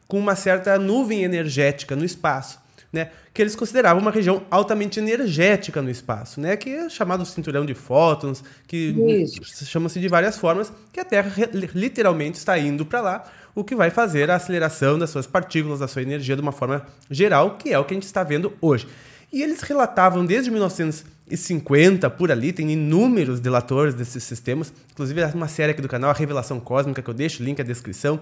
com 0.07 0.17
uma 0.17 0.37
certa 0.37 0.79
nuvem 0.79 1.23
energética 1.23 1.97
no 1.97 2.05
espaço 2.05 2.62
né, 2.93 3.09
que 3.33 3.41
eles 3.41 3.55
consideravam 3.55 3.99
uma 3.99 4.11
região 4.11 4.43
altamente 4.51 4.99
energética 4.99 5.81
no 5.81 5.89
espaço, 5.89 6.39
né, 6.39 6.55
que 6.55 6.69
é 6.69 6.87
chamado 6.87 7.25
cinturão 7.25 7.65
de 7.65 7.73
fótons, 7.73 8.43
que 8.67 9.25
chama-se 9.65 9.99
de 9.99 10.07
várias 10.07 10.37
formas, 10.37 10.71
que 10.93 10.99
a 10.99 11.05
Terra 11.05 11.33
literalmente 11.73 12.37
está 12.37 12.57
indo 12.57 12.85
para 12.85 13.01
lá, 13.01 13.23
o 13.55 13.63
que 13.63 13.75
vai 13.75 13.89
fazer 13.89 14.29
a 14.29 14.35
aceleração 14.35 14.97
das 14.97 15.09
suas 15.09 15.25
partículas, 15.25 15.79
da 15.79 15.87
sua 15.87 16.03
energia 16.03 16.35
de 16.35 16.41
uma 16.41 16.51
forma 16.51 16.85
geral, 17.09 17.57
que 17.57 17.73
é 17.73 17.79
o 17.79 17.83
que 17.83 17.93
a 17.93 17.97
gente 17.97 18.05
está 18.05 18.23
vendo 18.23 18.53
hoje. 18.61 18.87
E 19.31 19.41
eles 19.41 19.61
relatavam 19.61 20.23
desde 20.23 20.51
1950 20.51 22.07
por 22.11 22.31
ali, 22.31 22.53
tem 22.53 22.71
inúmeros 22.71 23.39
delatores 23.39 23.95
desses 23.95 24.23
sistemas, 24.23 24.71
inclusive 24.91 25.23
uma 25.33 25.47
série 25.47 25.71
aqui 25.71 25.81
do 25.81 25.87
canal, 25.87 26.11
a 26.11 26.13
Revelação 26.13 26.59
Cósmica, 26.59 27.01
que 27.01 27.09
eu 27.09 27.13
deixo 27.13 27.41
o 27.41 27.45
link 27.45 27.57
na 27.57 27.63
descrição. 27.63 28.19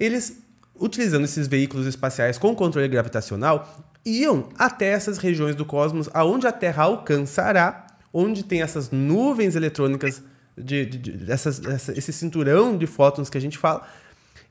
Eles 0.00 0.38
utilizando 0.78 1.24
esses 1.24 1.46
veículos 1.46 1.86
espaciais 1.86 2.38
com 2.38 2.54
controle 2.54 2.88
gravitacional, 2.88 3.93
iam 4.04 4.48
até 4.58 4.88
essas 4.88 5.18
regiões 5.18 5.56
do 5.56 5.64
cosmos 5.64 6.08
aonde 6.12 6.46
a 6.46 6.52
Terra 6.52 6.84
alcançará, 6.84 7.86
onde 8.12 8.44
tem 8.44 8.62
essas 8.62 8.90
nuvens 8.90 9.56
eletrônicas, 9.56 10.22
de, 10.56 10.86
de, 10.86 10.98
de 10.98 11.32
essas, 11.32 11.64
essa, 11.64 11.92
esse 11.98 12.12
cinturão 12.12 12.76
de 12.76 12.86
fótons 12.86 13.28
que 13.28 13.38
a 13.38 13.40
gente 13.40 13.58
fala, 13.58 13.86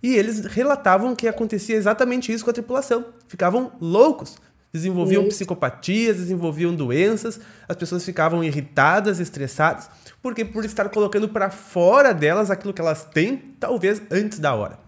e 0.02 0.16
eles 0.16 0.46
relatavam 0.46 1.16
que 1.16 1.28
acontecia 1.28 1.76
exatamente 1.76 2.32
isso 2.32 2.44
com 2.44 2.50
a 2.50 2.54
tripulação. 2.54 3.06
Ficavam 3.26 3.72
loucos, 3.80 4.36
desenvolviam 4.74 5.26
psicopatias, 5.30 6.18
desenvolviam 6.18 6.76
doenças, 6.76 7.40
as 7.70 7.76
pessoas 7.78 8.04
ficavam 8.04 8.44
irritadas, 8.44 9.22
estressadas, 9.22 9.90
porque 10.22 10.44
por 10.44 10.66
estar 10.66 10.90
colocando 10.90 11.30
para 11.30 11.50
fora 11.50 12.14
delas 12.14 12.52
aquilo 12.52 12.74
que 12.74 12.82
elas 12.82 13.06
têm, 13.06 13.38
talvez 13.60 14.02
antes 14.12 14.40
da 14.40 14.54
hora 14.54 14.83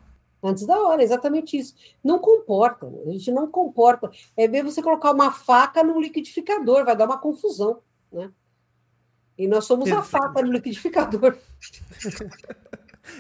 antes 0.46 0.66
da 0.66 0.80
hora, 0.80 1.04
exatamente 1.04 1.58
isso. 1.58 1.76
Não 2.04 2.20
comporta, 2.20 2.88
a 2.88 3.12
gente 3.12 3.32
não 3.32 3.50
comporta. 3.50 4.10
É 4.38 4.48
ver 4.48 4.64
você 4.64 4.82
colocar 4.82 5.12
uma 5.12 5.32
faca 5.32 5.84
no 5.84 6.00
liquidificador, 6.00 6.86
vai 6.86 6.96
dar 6.96 7.06
uma 7.06 7.18
confusão, 7.18 7.80
né? 8.12 8.32
E 9.38 9.48
nós 9.48 9.66
somos 9.66 9.92
a 9.92 10.02
faca 10.02 10.42
no 10.42 10.52
liquidificador. 10.52 11.38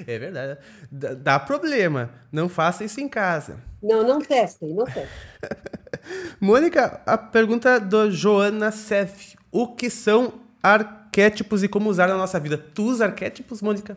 É 0.07 0.17
verdade. 0.17 0.59
Dá, 0.91 1.39
problema. 1.39 2.09
Não 2.31 2.49
faça 2.49 2.83
isso 2.83 2.99
em 2.99 3.07
casa. 3.07 3.59
Não, 3.81 4.01
não 4.01 4.19
testem, 4.19 4.73
não 4.73 4.85
testem. 4.85 5.07
Mônica, 6.41 7.01
a 7.05 7.17
pergunta 7.17 7.79
do 7.79 8.09
Joana 8.09 8.71
Sef. 8.71 9.35
O 9.51 9.75
que 9.75 9.89
são 9.89 10.33
arquétipos 10.61 11.63
e 11.63 11.67
como 11.67 11.89
usar 11.89 12.07
na 12.07 12.17
nossa 12.17 12.39
vida? 12.39 12.57
Tu 12.57 12.83
usa 12.83 13.05
arquétipos, 13.05 13.61
Mônica? 13.61 13.95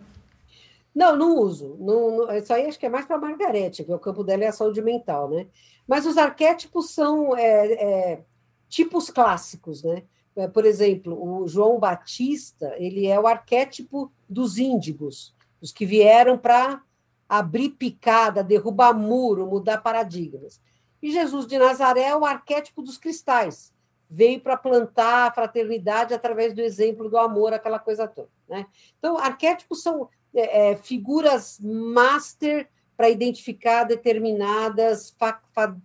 Não, 0.99 1.14
não 1.17 1.37
uso. 1.37 1.76
Não, 1.78 2.17
não, 2.17 2.37
isso 2.37 2.52
aí 2.52 2.67
acho 2.67 2.76
que 2.76 2.85
é 2.85 2.88
mais 2.88 3.07
para 3.07 3.17
Margarete, 3.17 3.85
que 3.85 3.93
o 3.93 4.00
campo 4.00 4.25
dela 4.25 4.43
é 4.43 4.49
a 4.49 4.52
saúde 4.52 4.83
mental, 4.83 5.31
né? 5.31 5.47
Mas 5.87 6.05
os 6.05 6.19
arquétipos 6.19 6.90
são 6.90 7.37
é, 7.37 7.73
é, 7.73 8.25
tipos 8.69 9.09
clássicos, 9.09 9.85
né? 9.85 10.02
É, 10.35 10.49
por 10.49 10.64
exemplo, 10.64 11.17
o 11.17 11.47
João 11.47 11.78
Batista, 11.78 12.75
ele 12.78 13.07
é 13.07 13.19
o 13.19 13.28
arquétipo 13.28 14.11
dos 14.28 14.59
índigos, 14.59 15.33
os 15.61 15.71
que 15.71 15.87
vieram 15.87 16.37
para 16.37 16.83
abrir 17.28 17.71
picada, 17.71 18.43
derrubar 18.43 18.93
muro, 18.93 19.47
mudar 19.47 19.78
paradigmas. 19.78 20.61
E 21.00 21.12
Jesus 21.12 21.47
de 21.47 21.61
Nazaré 21.61 22.09
é 22.09 22.17
o 22.17 22.25
arquétipo 22.25 22.83
dos 22.83 22.99
cristais, 22.99 23.73
veio 24.11 24.40
para 24.40 24.57
plantar 24.57 25.28
a 25.28 25.33
fraternidade 25.33 26.12
através 26.12 26.52
do 26.52 26.61
exemplo 26.61 27.09
do 27.09 27.17
amor, 27.17 27.52
aquela 27.52 27.78
coisa 27.78 28.09
toda. 28.09 28.31
Né? 28.49 28.67
Então, 28.99 29.17
arquétipos 29.17 29.81
são 29.81 30.09
é, 30.35 30.70
é, 30.70 30.76
figuras 30.76 31.58
master 31.61 32.68
para 32.97 33.08
identificar 33.08 33.85
determinadas 33.85 35.14
fa, 35.18 35.40
fa, 35.54 35.76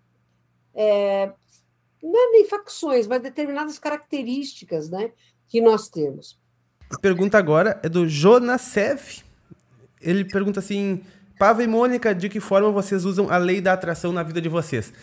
é, 0.74 1.32
não 2.02 2.30
é 2.30 2.32
nem 2.32 2.46
facções, 2.46 3.08
mas 3.08 3.22
determinadas 3.22 3.80
características 3.80 4.90
né, 4.90 5.12
que 5.48 5.62
nós 5.62 5.90
temos. 5.90 6.38
A 6.90 7.00
pergunta 7.00 7.38
agora 7.38 7.80
é 7.84 7.90
do 7.90 8.08
Jonasev. 8.08 9.24
Ele 10.02 10.26
pergunta 10.26 10.60
assim: 10.60 11.04
Pava 11.40 11.64
e 11.64 11.68
Mônica, 11.68 12.14
de 12.14 12.30
que 12.30 12.40
forma 12.40 12.72
vocês 12.72 13.06
usam 13.06 13.30
a 13.30 13.38
lei 13.38 13.62
da 13.62 13.74
atração 13.74 14.12
na 14.12 14.22
vida 14.24 14.42
de 14.42 14.50
vocês? 14.50 14.94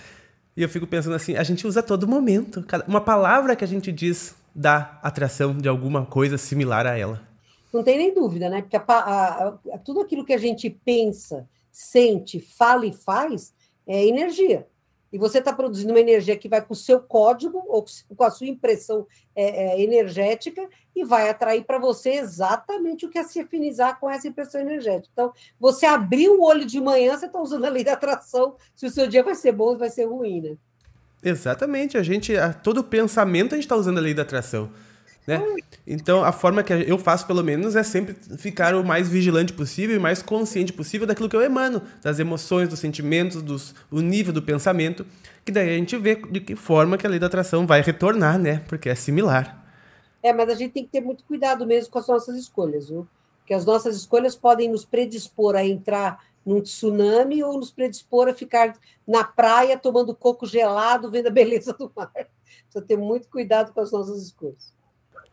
E 0.57 0.63
eu 0.63 0.69
fico 0.69 0.87
pensando 0.87 1.17
assim: 1.17 1.37
a 1.37 1.43
gente 1.43 1.67
usa 1.67 1.81
a 1.81 1.83
todo 1.83 2.07
momento. 2.07 2.65
Uma 2.87 3.01
palavra 3.01 3.57
que 3.57 3.65
a 3.65 3.69
gente 3.69 3.91
diz 3.91 4.35
dá 4.55 4.99
atração 5.03 5.57
de 5.57 5.69
alguma 5.69 6.05
coisa 6.05 6.37
similar 6.37 6.87
a 6.87 6.99
ela. 6.99 7.30
Não 7.73 7.83
tem 7.83 7.99
nem 7.99 8.15
dúvida, 8.15 8.49
né? 8.49 8.63
Porque 8.63 8.77
a, 8.77 8.85
a, 8.87 9.49
a, 9.49 9.79
tudo 9.79 10.01
aquilo 10.01 10.25
que 10.25 10.33
a 10.33 10.39
gente 10.39 10.69
pensa, 10.69 11.49
sente, 11.71 12.41
fala 12.41 12.87
e 12.87 12.93
faz 12.93 13.55
é 13.87 14.07
energia. 14.07 14.67
E 15.13 15.19
você 15.19 15.39
está 15.39 15.53
produzindo 15.53 15.93
uma 15.93 16.01
energia 16.01 16.37
que 16.37 16.49
vai 16.49 16.65
com 16.65 16.73
o 16.73 16.77
seu 16.77 17.01
código 17.01 17.63
ou 17.67 17.85
com 18.17 18.25
a 18.25 18.31
sua 18.31 18.47
impressão 18.47 19.07
é, 19.35 19.73
é, 19.73 19.83
energética 19.83 20.69
e 20.95 21.05
vai 21.05 21.29
atrair 21.29 21.65
para 21.65 21.79
você 21.79 22.11
exatamente 22.11 23.05
o 23.05 23.11
que 23.11 23.19
é 23.19 23.25
se 23.25 23.41
afinizar 23.41 23.99
com 23.99 24.09
essa 24.09 24.29
impressão 24.29 24.61
energética. 24.61 25.11
Então, 25.13 25.33
você 25.59 25.85
abriu 25.85 26.39
o 26.39 26.45
olho 26.45 26.65
de 26.65 26.81
manhã, 26.81 27.17
você 27.17 27.27
está 27.27 27.41
usando 27.41 27.65
a 27.65 27.69
lei 27.69 27.83
da 27.83 27.95
atração, 27.95 28.55
se 28.75 28.87
o 28.87 28.91
seu 28.91 29.09
dia 29.09 29.25
vai 29.25 29.35
ser 29.35 29.53
bom 29.53 29.71
ou 29.71 29.79
vai 29.79 29.91
ser 29.91 30.05
ruim, 30.05 30.41
né? 30.41 30.57
Exatamente. 31.23 31.99
A 31.99 32.03
gente, 32.03 32.37
a, 32.37 32.53
todo 32.53 32.85
pensamento 32.85 33.53
a 33.53 33.57
gente 33.57 33.65
está 33.65 33.77
usando 33.77 33.99
a 33.99 34.01
lei 34.01 34.15
da 34.15 34.23
atração. 34.23 34.71
Né? 35.39 35.57
Então, 35.87 36.25
a 36.25 36.33
forma 36.33 36.63
que 36.63 36.73
eu 36.73 36.99
faço, 36.99 37.27
pelo 37.27 37.43
menos, 37.43 37.77
é 37.77 37.83
sempre 37.83 38.15
ficar 38.37 38.75
o 38.75 38.85
mais 38.85 39.09
vigilante 39.09 39.53
possível 39.53 39.97
e 39.97 39.99
mais 39.99 40.23
consciente 40.23 40.73
possível 40.73 41.07
daquilo 41.07 41.29
que 41.29 41.37
eu 41.37 41.43
emano, 41.43 41.83
das 42.03 42.19
emoções, 42.19 42.69
dos 42.69 42.81
sentimentos, 42.81 43.41
dos, 43.43 43.75
o 43.91 44.01
nível 44.01 44.33
do 44.33 44.43
pensamento, 44.43 45.07
que 45.45 45.53
daí 45.53 45.69
a 45.69 45.79
gente 45.79 45.97
vê 45.97 46.17
de 46.17 46.41
que 46.41 46.57
forma 46.57 46.99
que 46.99 47.07
a 47.07 47.11
lei 47.11 47.19
da 47.19 47.27
atração 47.27 47.67
vai 47.67 47.81
retornar, 47.81 48.39
né? 48.39 48.63
Porque 48.69 48.89
é 48.89 48.95
similar. 48.95 49.65
É, 50.23 50.33
mas 50.33 50.49
a 50.51 50.55
gente 50.55 50.73
tem 50.73 50.85
que 50.85 50.91
ter 50.91 51.01
muito 51.01 51.25
cuidado 51.25 51.67
mesmo 51.67 51.91
com 51.93 51.99
as 51.99 52.09
nossas 52.09 52.37
escolhas, 52.37 52.89
viu? 52.89 53.07
Porque 53.39 53.55
as 53.55 53.65
nossas 53.65 53.97
escolhas 53.97 54.35
podem 54.35 54.69
nos 54.69 54.85
predispor 54.85 55.55
a 55.55 55.65
entrar 55.65 56.19
num 56.45 56.61
tsunami 56.61 57.43
ou 57.43 57.59
nos 57.59 57.71
predispor 57.71 58.29
a 58.29 58.35
ficar 58.35 58.77
na 59.07 59.25
praia 59.25 59.79
tomando 59.79 60.15
coco 60.15 60.47
gelado, 60.47 61.11
vendo 61.11 61.29
a 61.29 61.31
beleza 61.31 61.73
do 61.73 61.91
mar. 61.95 62.11
Precisa 62.15 62.85
ter 62.87 62.97
muito 62.97 63.29
cuidado 63.29 63.73
com 63.73 63.81
as 63.81 63.93
nossas 63.93 64.23
escolhas. 64.23 64.73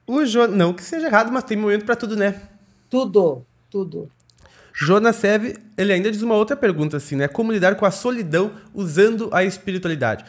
O 0.07 0.25
jo... 0.25 0.47
Não 0.47 0.73
que 0.73 0.81
seja 0.81 1.07
errado, 1.07 1.31
mas 1.31 1.43
tem 1.43 1.57
momento 1.57 1.85
para 1.85 1.95
tudo, 1.95 2.15
né? 2.15 2.41
Tudo, 2.89 3.45
tudo. 3.69 4.09
Jonas 4.73 5.17
Sev, 5.17 5.57
ele 5.77 5.91
ainda 5.91 6.09
diz 6.09 6.21
uma 6.21 6.35
outra 6.35 6.55
pergunta 6.55 6.95
assim, 6.95 7.17
né? 7.17 7.27
Como 7.27 7.51
lidar 7.51 7.75
com 7.75 7.85
a 7.85 7.91
solidão 7.91 8.53
usando 8.73 9.29
a 9.33 9.43
espiritualidade? 9.43 10.23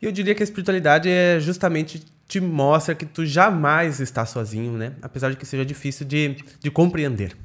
E 0.00 0.04
eu 0.04 0.12
diria 0.12 0.34
que 0.34 0.42
a 0.42 0.44
espiritualidade 0.44 1.08
é 1.08 1.40
justamente 1.40 2.04
te 2.28 2.40
mostra 2.40 2.94
que 2.94 3.06
tu 3.06 3.24
jamais 3.24 3.98
está 3.98 4.24
sozinho, 4.24 4.72
né? 4.72 4.94
Apesar 5.02 5.30
de 5.30 5.36
que 5.36 5.46
seja 5.46 5.64
difícil 5.64 6.06
de, 6.06 6.36
de 6.60 6.70
compreender. 6.70 7.36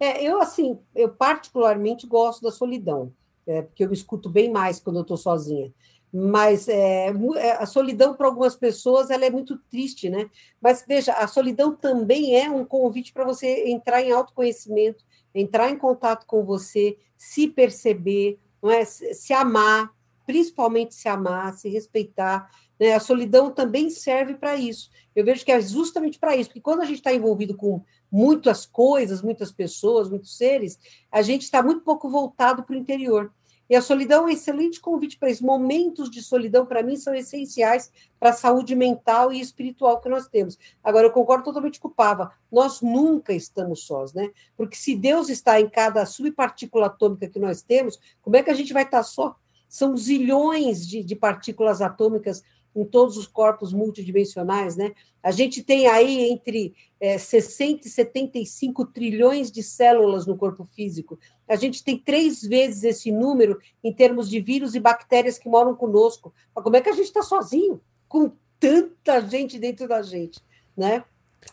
É, 0.00 0.24
eu 0.24 0.40
assim, 0.40 0.78
eu 0.94 1.08
particularmente 1.08 2.06
gosto 2.06 2.42
da 2.42 2.50
solidão, 2.50 3.12
é, 3.46 3.62
porque 3.62 3.84
eu 3.84 3.88
me 3.88 3.94
escuto 3.94 4.28
bem 4.28 4.50
mais 4.50 4.80
quando 4.80 4.96
eu 4.96 5.02
estou 5.02 5.16
sozinha 5.16 5.70
mas 6.18 6.66
é, 6.66 7.08
é, 7.36 7.52
a 7.52 7.66
solidão 7.66 8.14
para 8.14 8.26
algumas 8.26 8.56
pessoas 8.56 9.10
ela 9.10 9.26
é 9.26 9.30
muito 9.30 9.58
triste, 9.70 10.08
né? 10.08 10.30
Mas 10.62 10.82
veja, 10.88 11.12
a 11.12 11.28
solidão 11.28 11.76
também 11.76 12.34
é 12.40 12.48
um 12.48 12.64
convite 12.64 13.12
para 13.12 13.22
você 13.22 13.68
entrar 13.68 14.00
em 14.00 14.12
autoconhecimento, 14.12 15.04
entrar 15.34 15.70
em 15.70 15.76
contato 15.76 16.24
com 16.24 16.42
você, 16.42 16.96
se 17.18 17.48
perceber, 17.48 18.38
não 18.62 18.70
é? 18.70 18.82
se 18.86 19.34
amar, 19.34 19.92
principalmente 20.24 20.94
se 20.94 21.06
amar, 21.06 21.52
se 21.52 21.68
respeitar. 21.68 22.50
Né? 22.80 22.94
A 22.94 23.00
solidão 23.00 23.50
também 23.50 23.90
serve 23.90 24.36
para 24.36 24.56
isso. 24.56 24.90
Eu 25.14 25.22
vejo 25.22 25.44
que 25.44 25.52
é 25.52 25.60
justamente 25.60 26.18
para 26.18 26.34
isso, 26.34 26.48
porque 26.48 26.62
quando 26.62 26.80
a 26.80 26.86
gente 26.86 26.98
está 26.98 27.12
envolvido 27.12 27.54
com 27.54 27.84
muitas 28.10 28.64
coisas, 28.64 29.20
muitas 29.20 29.52
pessoas, 29.52 30.08
muitos 30.08 30.34
seres, 30.34 30.78
a 31.12 31.20
gente 31.20 31.42
está 31.42 31.62
muito 31.62 31.82
pouco 31.82 32.08
voltado 32.08 32.62
para 32.62 32.74
o 32.74 32.78
interior. 32.78 33.30
E 33.68 33.74
a 33.74 33.82
solidão 33.82 34.22
é 34.22 34.26
um 34.26 34.28
excelente 34.28 34.80
convite 34.80 35.18
para 35.18 35.30
isso. 35.30 35.44
Momentos 35.44 36.10
de 36.10 36.22
solidão, 36.22 36.64
para 36.64 36.82
mim, 36.82 36.96
são 36.96 37.14
essenciais 37.14 37.90
para 38.18 38.30
a 38.30 38.32
saúde 38.32 38.74
mental 38.74 39.32
e 39.32 39.40
espiritual 39.40 40.00
que 40.00 40.08
nós 40.08 40.28
temos. 40.28 40.58
Agora, 40.82 41.06
eu 41.06 41.10
concordo 41.10 41.44
totalmente 41.44 41.80
com 41.80 41.88
o 41.88 41.90
Pava. 41.90 42.32
Nós 42.50 42.80
nunca 42.80 43.32
estamos 43.32 43.84
sós, 43.84 44.12
né? 44.12 44.30
Porque 44.56 44.76
se 44.76 44.94
Deus 44.94 45.28
está 45.28 45.60
em 45.60 45.68
cada 45.68 46.06
subpartícula 46.06 46.86
atômica 46.86 47.28
que 47.28 47.38
nós 47.38 47.62
temos, 47.62 47.98
como 48.22 48.36
é 48.36 48.42
que 48.42 48.50
a 48.50 48.54
gente 48.54 48.72
vai 48.72 48.84
estar 48.84 49.02
só? 49.02 49.36
São 49.68 49.96
zilhões 49.96 50.86
de, 50.86 51.02
de 51.02 51.16
partículas 51.16 51.82
atômicas 51.82 52.42
em 52.76 52.84
todos 52.84 53.16
os 53.16 53.26
corpos 53.26 53.72
multidimensionais, 53.72 54.76
né? 54.76 54.92
A 55.22 55.30
gente 55.30 55.62
tem 55.62 55.88
aí 55.88 56.30
entre 56.30 56.74
é, 57.00 57.18
60 57.18 57.88
e 57.88 57.90
75 57.90 58.86
trilhões 58.86 59.50
de 59.50 59.62
células 59.62 60.26
no 60.26 60.36
corpo 60.36 60.62
físico. 60.62 61.18
A 61.48 61.56
gente 61.56 61.84
tem 61.84 61.98
três 61.98 62.42
vezes 62.42 62.82
esse 62.82 63.12
número 63.12 63.60
em 63.82 63.92
termos 63.92 64.28
de 64.28 64.40
vírus 64.40 64.74
e 64.74 64.80
bactérias 64.80 65.38
que 65.38 65.48
moram 65.48 65.74
conosco. 65.74 66.34
Mas 66.54 66.64
como 66.64 66.76
é 66.76 66.80
que 66.80 66.88
a 66.88 66.92
gente 66.92 67.06
está 67.06 67.22
sozinho 67.22 67.80
com 68.08 68.32
tanta 68.58 69.20
gente 69.20 69.58
dentro 69.58 69.86
da 69.86 70.02
gente, 70.02 70.40
né? 70.76 71.04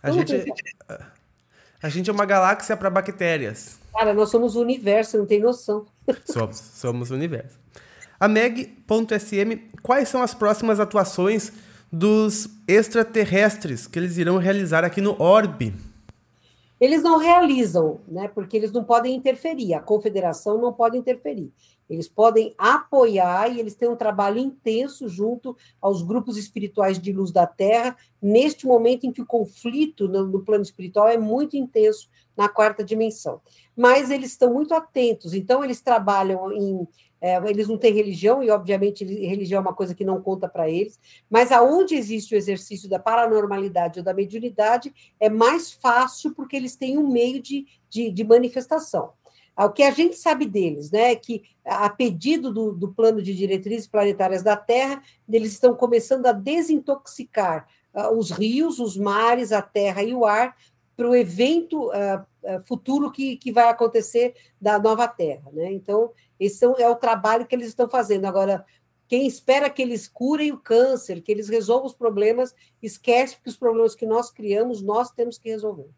A 0.01 0.12
gente, 0.12 0.33
a 1.81 1.89
gente 1.89 2.09
é 2.09 2.13
uma 2.13 2.25
galáxia 2.25 2.75
para 2.75 2.89
bactérias. 2.89 3.79
Cara, 3.93 4.13
nós 4.13 4.29
somos 4.29 4.55
o 4.55 4.62
universo, 4.62 5.17
não 5.17 5.25
tem 5.25 5.39
noção. 5.39 5.85
Somos, 6.25 6.57
somos 6.57 7.12
o 7.12 7.13
universo. 7.13 7.57
A 8.19 8.27
Meg.sm, 8.27 9.77
quais 9.81 10.09
são 10.09 10.21
as 10.21 10.33
próximas 10.33 10.79
atuações 10.79 11.51
dos 11.91 12.50
extraterrestres 12.67 13.85
que 13.85 14.00
eles 14.00 14.17
irão 14.17 14.38
realizar 14.38 14.83
aqui 14.83 15.00
no 15.00 15.21
Orbe? 15.21 15.73
Eles 16.83 17.01
não 17.01 17.17
realizam, 17.17 18.01
né? 18.09 18.27
Porque 18.27 18.57
eles 18.57 18.73
não 18.73 18.83
podem 18.83 19.15
interferir. 19.15 19.73
A 19.73 19.79
confederação 19.79 20.59
não 20.59 20.73
pode 20.73 20.97
interferir. 20.97 21.49
Eles 21.89 22.09
podem 22.09 22.53
apoiar 22.57 23.47
e 23.47 23.57
eles 23.57 23.73
têm 23.73 23.87
um 23.87 23.95
trabalho 23.95 24.37
intenso 24.37 25.07
junto 25.07 25.55
aos 25.79 26.01
grupos 26.01 26.35
espirituais 26.35 26.99
de 26.99 27.13
luz 27.13 27.31
da 27.31 27.47
Terra, 27.47 27.95
neste 28.21 28.67
momento 28.67 29.05
em 29.05 29.13
que 29.13 29.21
o 29.21 29.25
conflito 29.25 30.09
no, 30.09 30.25
no 30.25 30.43
plano 30.43 30.61
espiritual 30.61 31.07
é 31.07 31.17
muito 31.17 31.55
intenso 31.55 32.09
na 32.35 32.49
quarta 32.49 32.83
dimensão. 32.83 33.39
Mas 33.77 34.11
eles 34.11 34.31
estão 34.31 34.53
muito 34.53 34.73
atentos, 34.73 35.33
então 35.33 35.63
eles 35.63 35.79
trabalham 35.79 36.51
em 36.51 36.85
é, 37.24 37.38
eles 37.50 37.70
não 37.70 37.77
têm 37.77 37.94
religião, 37.94 38.44
e 38.44 38.50
obviamente 38.50 39.06
religião 39.06 39.60
é 39.60 39.62
uma 39.62 39.74
coisa 39.74 39.96
que 39.96 40.03
não 40.03 40.22
conta 40.22 40.46
para 40.50 40.70
eles, 40.70 41.00
mas 41.30 41.53
aonde 41.53 41.96
existe 41.96 42.36
o 42.36 42.38
exercício 42.38 42.89
da 42.89 43.00
paranormalidade 43.00 44.00
ou 44.00 44.03
da 44.03 44.13
mediunidade, 44.13 44.94
é 45.22 45.30
mais 45.30 45.72
fácil 45.72 46.36
porque 46.36 46.53
eles 46.53 46.75
têm 46.75 46.98
um 46.98 47.08
meio 47.08 47.42
de, 47.42 47.65
de, 47.89 48.12
de 48.12 48.24
manifestação. 48.25 49.13
O 49.58 49.70
que 49.70 49.84
a 49.84 49.92
gente 49.92 50.18
sabe 50.18 50.46
deles, 50.46 50.92
né, 50.92 51.13
é 51.13 51.15
que 51.15 51.44
a 51.63 51.89
pedido 51.89 52.51
do, 52.51 52.74
do 52.74 52.92
plano 52.92 53.22
de 53.22 53.34
diretrizes 53.34 53.88
planetárias 53.88 54.44
da 54.44 54.58
Terra, 54.58 55.01
eles 55.32 55.53
estão 55.53 55.74
começando 55.74 56.25
a 56.25 56.34
desintoxicar 56.34 57.70
uh, 57.94 58.10
os 58.18 58.32
rios, 58.32 58.80
os 58.80 58.98
mares, 58.98 59.53
a 59.53 59.62
terra 59.62 60.03
e 60.03 60.13
o 60.13 60.25
ar 60.25 60.58
para 60.98 61.10
o 61.10 61.15
evento 61.15 61.89
uh, 61.89 62.62
futuro 62.65 63.12
que, 63.12 63.38
que 63.38 63.51
vai 63.51 63.70
acontecer 63.70 64.36
da 64.60 64.77
nova 64.77 65.08
Terra. 65.08 65.50
Né? 65.53 65.72
Então, 65.72 66.12
esse 66.45 66.65
é 66.65 66.89
o 66.89 66.95
trabalho 66.95 67.45
que 67.45 67.55
eles 67.55 67.67
estão 67.67 67.88
fazendo. 67.88 68.25
Agora, 68.25 68.65
quem 69.07 69.27
espera 69.27 69.69
que 69.69 69.81
eles 69.81 70.07
curem 70.07 70.51
o 70.51 70.57
câncer, 70.57 71.21
que 71.21 71.31
eles 71.31 71.50
resolvam 71.50 71.85
os 71.85 71.93
problemas, 71.93 72.53
esquece 72.81 73.38
que 73.41 73.50
os 73.50 73.55
problemas 73.55 73.95
que 73.95 74.05
nós 74.05 74.31
criamos, 74.31 74.81
nós 74.81 75.12
temos 75.12 75.38
que 75.38 75.50
resolver. 75.50 75.89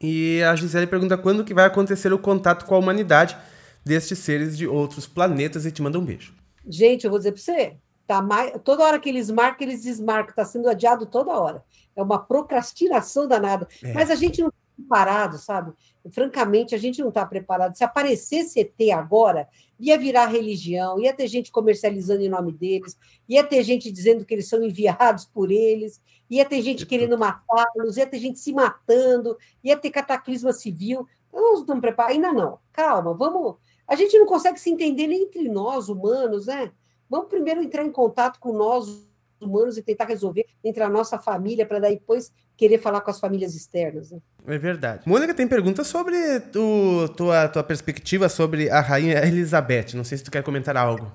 E 0.00 0.42
a 0.42 0.54
Gisele 0.54 0.86
pergunta 0.86 1.16
quando 1.16 1.44
que 1.44 1.54
vai 1.54 1.64
acontecer 1.64 2.12
o 2.12 2.18
contato 2.18 2.66
com 2.66 2.74
a 2.74 2.78
humanidade 2.78 3.36
destes 3.84 4.18
seres 4.18 4.56
de 4.56 4.66
outros 4.66 5.06
planetas 5.06 5.64
e 5.64 5.70
te 5.70 5.80
manda 5.80 5.98
um 5.98 6.04
beijo. 6.04 6.34
Gente, 6.66 7.04
eu 7.04 7.10
vou 7.10 7.18
dizer 7.18 7.32
para 7.32 7.40
você, 7.40 7.76
tá 8.06 8.20
mais, 8.20 8.52
toda 8.64 8.84
hora 8.84 8.98
que 8.98 9.08
eles 9.08 9.30
marcam, 9.30 9.66
eles 9.66 9.82
desmarcam, 9.82 10.30
está 10.30 10.44
sendo 10.44 10.68
adiado 10.68 11.06
toda 11.06 11.30
hora. 11.30 11.62
É 11.94 12.02
uma 12.02 12.18
procrastinação 12.18 13.26
danada. 13.26 13.68
É. 13.82 13.92
Mas 13.92 14.10
a 14.10 14.16
gente 14.16 14.42
não 14.42 14.52
preparado, 14.76 15.38
sabe? 15.38 15.72
Francamente, 16.10 16.74
a 16.74 16.78
gente 16.78 17.00
não 17.00 17.08
está 17.08 17.24
preparado. 17.24 17.76
Se 17.76 17.82
aparecesse 17.82 18.60
ET 18.60 18.90
agora, 18.92 19.48
ia 19.80 19.98
virar 19.98 20.26
religião, 20.26 21.00
ia 21.00 21.12
ter 21.12 21.26
gente 21.26 21.50
comercializando 21.50 22.22
em 22.22 22.28
nome 22.28 22.52
deles, 22.52 22.96
ia 23.28 23.42
ter 23.42 23.62
gente 23.62 23.90
dizendo 23.90 24.24
que 24.24 24.34
eles 24.34 24.48
são 24.48 24.62
enviados 24.62 25.24
por 25.24 25.50
eles, 25.50 26.00
ia 26.30 26.44
ter 26.44 26.62
gente 26.62 26.86
querendo 26.86 27.18
matá-los, 27.18 27.96
ia 27.96 28.06
ter 28.06 28.18
gente 28.18 28.38
se 28.38 28.52
matando, 28.52 29.36
ia 29.64 29.76
ter 29.76 29.90
cataclisma 29.90 30.52
civil. 30.52 31.06
Nós 31.32 31.42
não 31.42 31.60
estamos 31.60 31.80
preparados, 31.80 32.16
ainda 32.16 32.32
não. 32.32 32.58
Calma, 32.72 33.12
vamos. 33.14 33.56
A 33.86 33.94
gente 33.96 34.18
não 34.18 34.26
consegue 34.26 34.58
se 34.58 34.70
entender 34.70 35.06
nem 35.06 35.24
entre 35.24 35.48
nós, 35.48 35.88
humanos, 35.88 36.46
né? 36.46 36.72
Vamos 37.08 37.28
primeiro 37.28 37.62
entrar 37.62 37.84
em 37.84 37.92
contato 37.92 38.40
com 38.40 38.52
nós, 38.52 39.06
humanos, 39.40 39.76
e 39.76 39.82
tentar 39.82 40.06
resolver 40.06 40.46
entre 40.64 40.82
a 40.82 40.88
nossa 40.88 41.18
família, 41.18 41.66
para 41.66 41.78
daí 41.78 41.94
depois 41.94 42.32
querer 42.56 42.78
falar 42.78 43.00
com 43.00 43.10
as 43.10 43.20
famílias 43.20 43.54
externas. 43.54 44.10
Né? 44.10 44.18
É 44.46 44.58
verdade. 44.58 45.02
Mônica 45.06 45.34
tem 45.34 45.46
pergunta 45.46 45.84
sobre 45.84 46.40
tu, 46.40 47.08
tua, 47.16 47.48
tua 47.48 47.62
perspectiva 47.62 48.28
sobre 48.28 48.70
a 48.70 48.80
rainha 48.80 49.24
Elizabeth. 49.26 49.94
Não 49.94 50.04
sei 50.04 50.18
se 50.18 50.24
tu 50.24 50.30
quer 50.30 50.42
comentar 50.42 50.76
algo. 50.76 51.12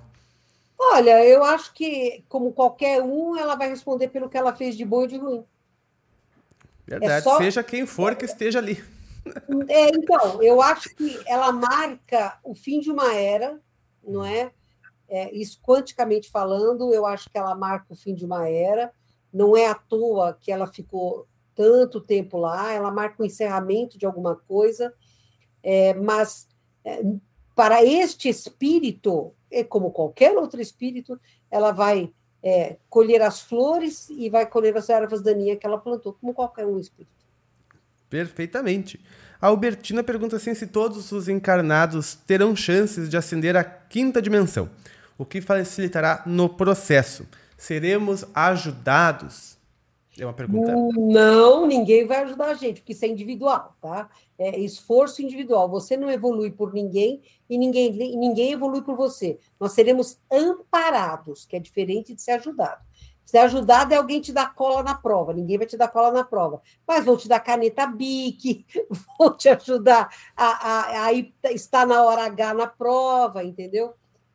Olha, 0.77 1.23
eu 1.25 1.43
acho 1.43 1.73
que, 1.73 2.23
como 2.27 2.51
qualquer 2.51 3.01
um, 3.01 3.38
ela 3.38 3.55
vai 3.55 3.69
responder 3.69 4.07
pelo 4.10 4.29
que 4.29 4.38
ela 4.38 4.53
fez 4.53 4.75
de 4.75 4.84
bom 4.84 5.03
e 5.03 5.07
de 5.07 5.17
ruim. 5.17 5.45
Verdade, 6.86 7.13
é 7.13 7.21
só... 7.21 7.38
seja 7.38 7.63
quem 7.63 7.86
for 7.86 8.15
que 8.15 8.25
esteja 8.25 8.60
ali. 8.60 8.84
É, 9.69 9.89
então, 9.89 10.41
eu 10.41 10.62
acho 10.62 10.93
que 10.95 11.19
ela 11.27 11.51
marca 11.51 12.39
o 12.43 12.55
fim 12.55 12.79
de 12.79 12.89
uma 12.89 13.13
era, 13.13 13.60
não 14.05 14.25
é? 14.25 14.51
É? 15.12 15.30
Isso 15.34 15.60
quanticamente 15.62 16.32
falando, 16.32 16.93
eu 16.93 17.06
acho 17.06 17.30
que 17.30 17.38
ela 17.38 17.54
marca 17.54 17.88
o 17.89 17.95
fim 17.95 18.15
de 18.15 18.24
uma 18.24 18.47
era. 18.47 18.93
Não 19.32 19.58
é 19.58 19.67
à 19.67 19.76
toa 19.76 20.38
que 20.39 20.50
ela 20.50 20.65
ficou 20.65 21.28
tanto 21.54 22.00
tempo 22.00 22.38
lá, 22.38 22.71
ela 22.71 22.89
marca 22.89 23.21
o 23.21 23.26
encerramento 23.26 23.97
de 23.97 24.06
alguma 24.06 24.38
coisa, 24.38 24.93
é, 25.62 25.93
mas 25.93 26.47
é, 26.86 27.04
para 27.54 27.84
este 27.84 28.30
espírito, 28.30 29.34
é 29.52 29.65
como 29.65 29.91
qualquer 29.91 30.36
outro 30.38 30.62
espírito, 30.62 31.19
ela 31.52 31.74
vai 31.74 32.13
é, 32.41 32.78
colher 32.89 33.21
as 33.21 33.41
flores 33.41 34.10
e 34.10 34.30
vai 34.30 34.45
colher 34.45 34.76
as 34.78 34.89
ervas 34.89 35.21
daninhas 35.21 35.60
que 35.60 35.67
ela 35.67 35.78
plantou, 35.78 36.13
como 36.13 36.34
qualquer 36.34 36.65
um 36.65 36.80
espírito. 36.80 37.12
Perfeitamente. 38.10 39.00
A 39.41 39.47
Albertina 39.47 40.04
pergunta 40.04 40.38
assim 40.38 40.54
se 40.56 40.67
todos 40.67 41.12
os 41.12 41.28
encarnados 41.28 42.15
terão 42.15 42.56
chances 42.56 43.10
de 43.10 43.17
ascender 43.17 43.58
à 43.58 43.63
quinta 43.63 44.21
dimensão, 44.21 44.69
o 45.21 45.25
que 45.25 45.39
facilitará 45.39 46.23
no 46.25 46.49
processo. 46.49 47.27
Seremos 47.55 48.25
ajudados? 48.34 49.55
É 50.17 50.25
uma 50.25 50.34
pergunta. 50.34 50.73
Não, 50.97 51.67
ninguém 51.67 52.07
vai 52.07 52.23
ajudar 52.23 52.47
a 52.47 52.53
gente, 52.55 52.81
porque 52.81 52.93
isso 52.93 53.05
é 53.05 53.07
individual, 53.07 53.75
tá? 53.79 54.10
É 54.36 54.60
esforço 54.60 55.21
individual. 55.21 55.69
Você 55.69 55.95
não 55.95 56.10
evolui 56.10 56.49
por 56.49 56.73
ninguém 56.73 57.21
e 57.47 57.55
ninguém, 57.55 57.91
ninguém 58.17 58.53
evolui 58.53 58.81
por 58.81 58.95
você. 58.95 59.38
Nós 59.60 59.73
seremos 59.73 60.17
amparados, 60.31 61.45
que 61.45 61.55
é 61.55 61.60
diferente 61.60 62.15
de 62.15 62.21
ser 62.21 62.31
ajudado. 62.31 62.81
Ser 63.23 63.38
ajudado 63.38 63.93
é 63.93 63.97
alguém 63.97 64.19
te 64.19 64.34
dar 64.34 64.55
cola 64.55 64.81
na 64.81 64.95
prova, 64.95 65.34
ninguém 65.34 65.60
vai 65.60 65.67
te 65.67 65.77
dar 65.77 65.88
cola 65.88 66.12
na 66.12 66.23
prova. 66.23 66.63
Mas 66.86 67.05
vão 67.05 67.15
te 67.15 67.27
dar 67.27 67.39
caneta 67.39 67.86
BIC, 67.86 68.65
vão 69.19 69.38
te 69.38 69.49
ajudar 69.49 70.10
a, 70.36 70.45
a, 70.45 71.05
a 71.05 71.13
estar 71.51 71.86
na 71.86 72.03
hora 72.03 72.25
H 72.25 72.55
na 72.55 72.65
prova, 72.65 73.43
entendeu? 73.43 73.93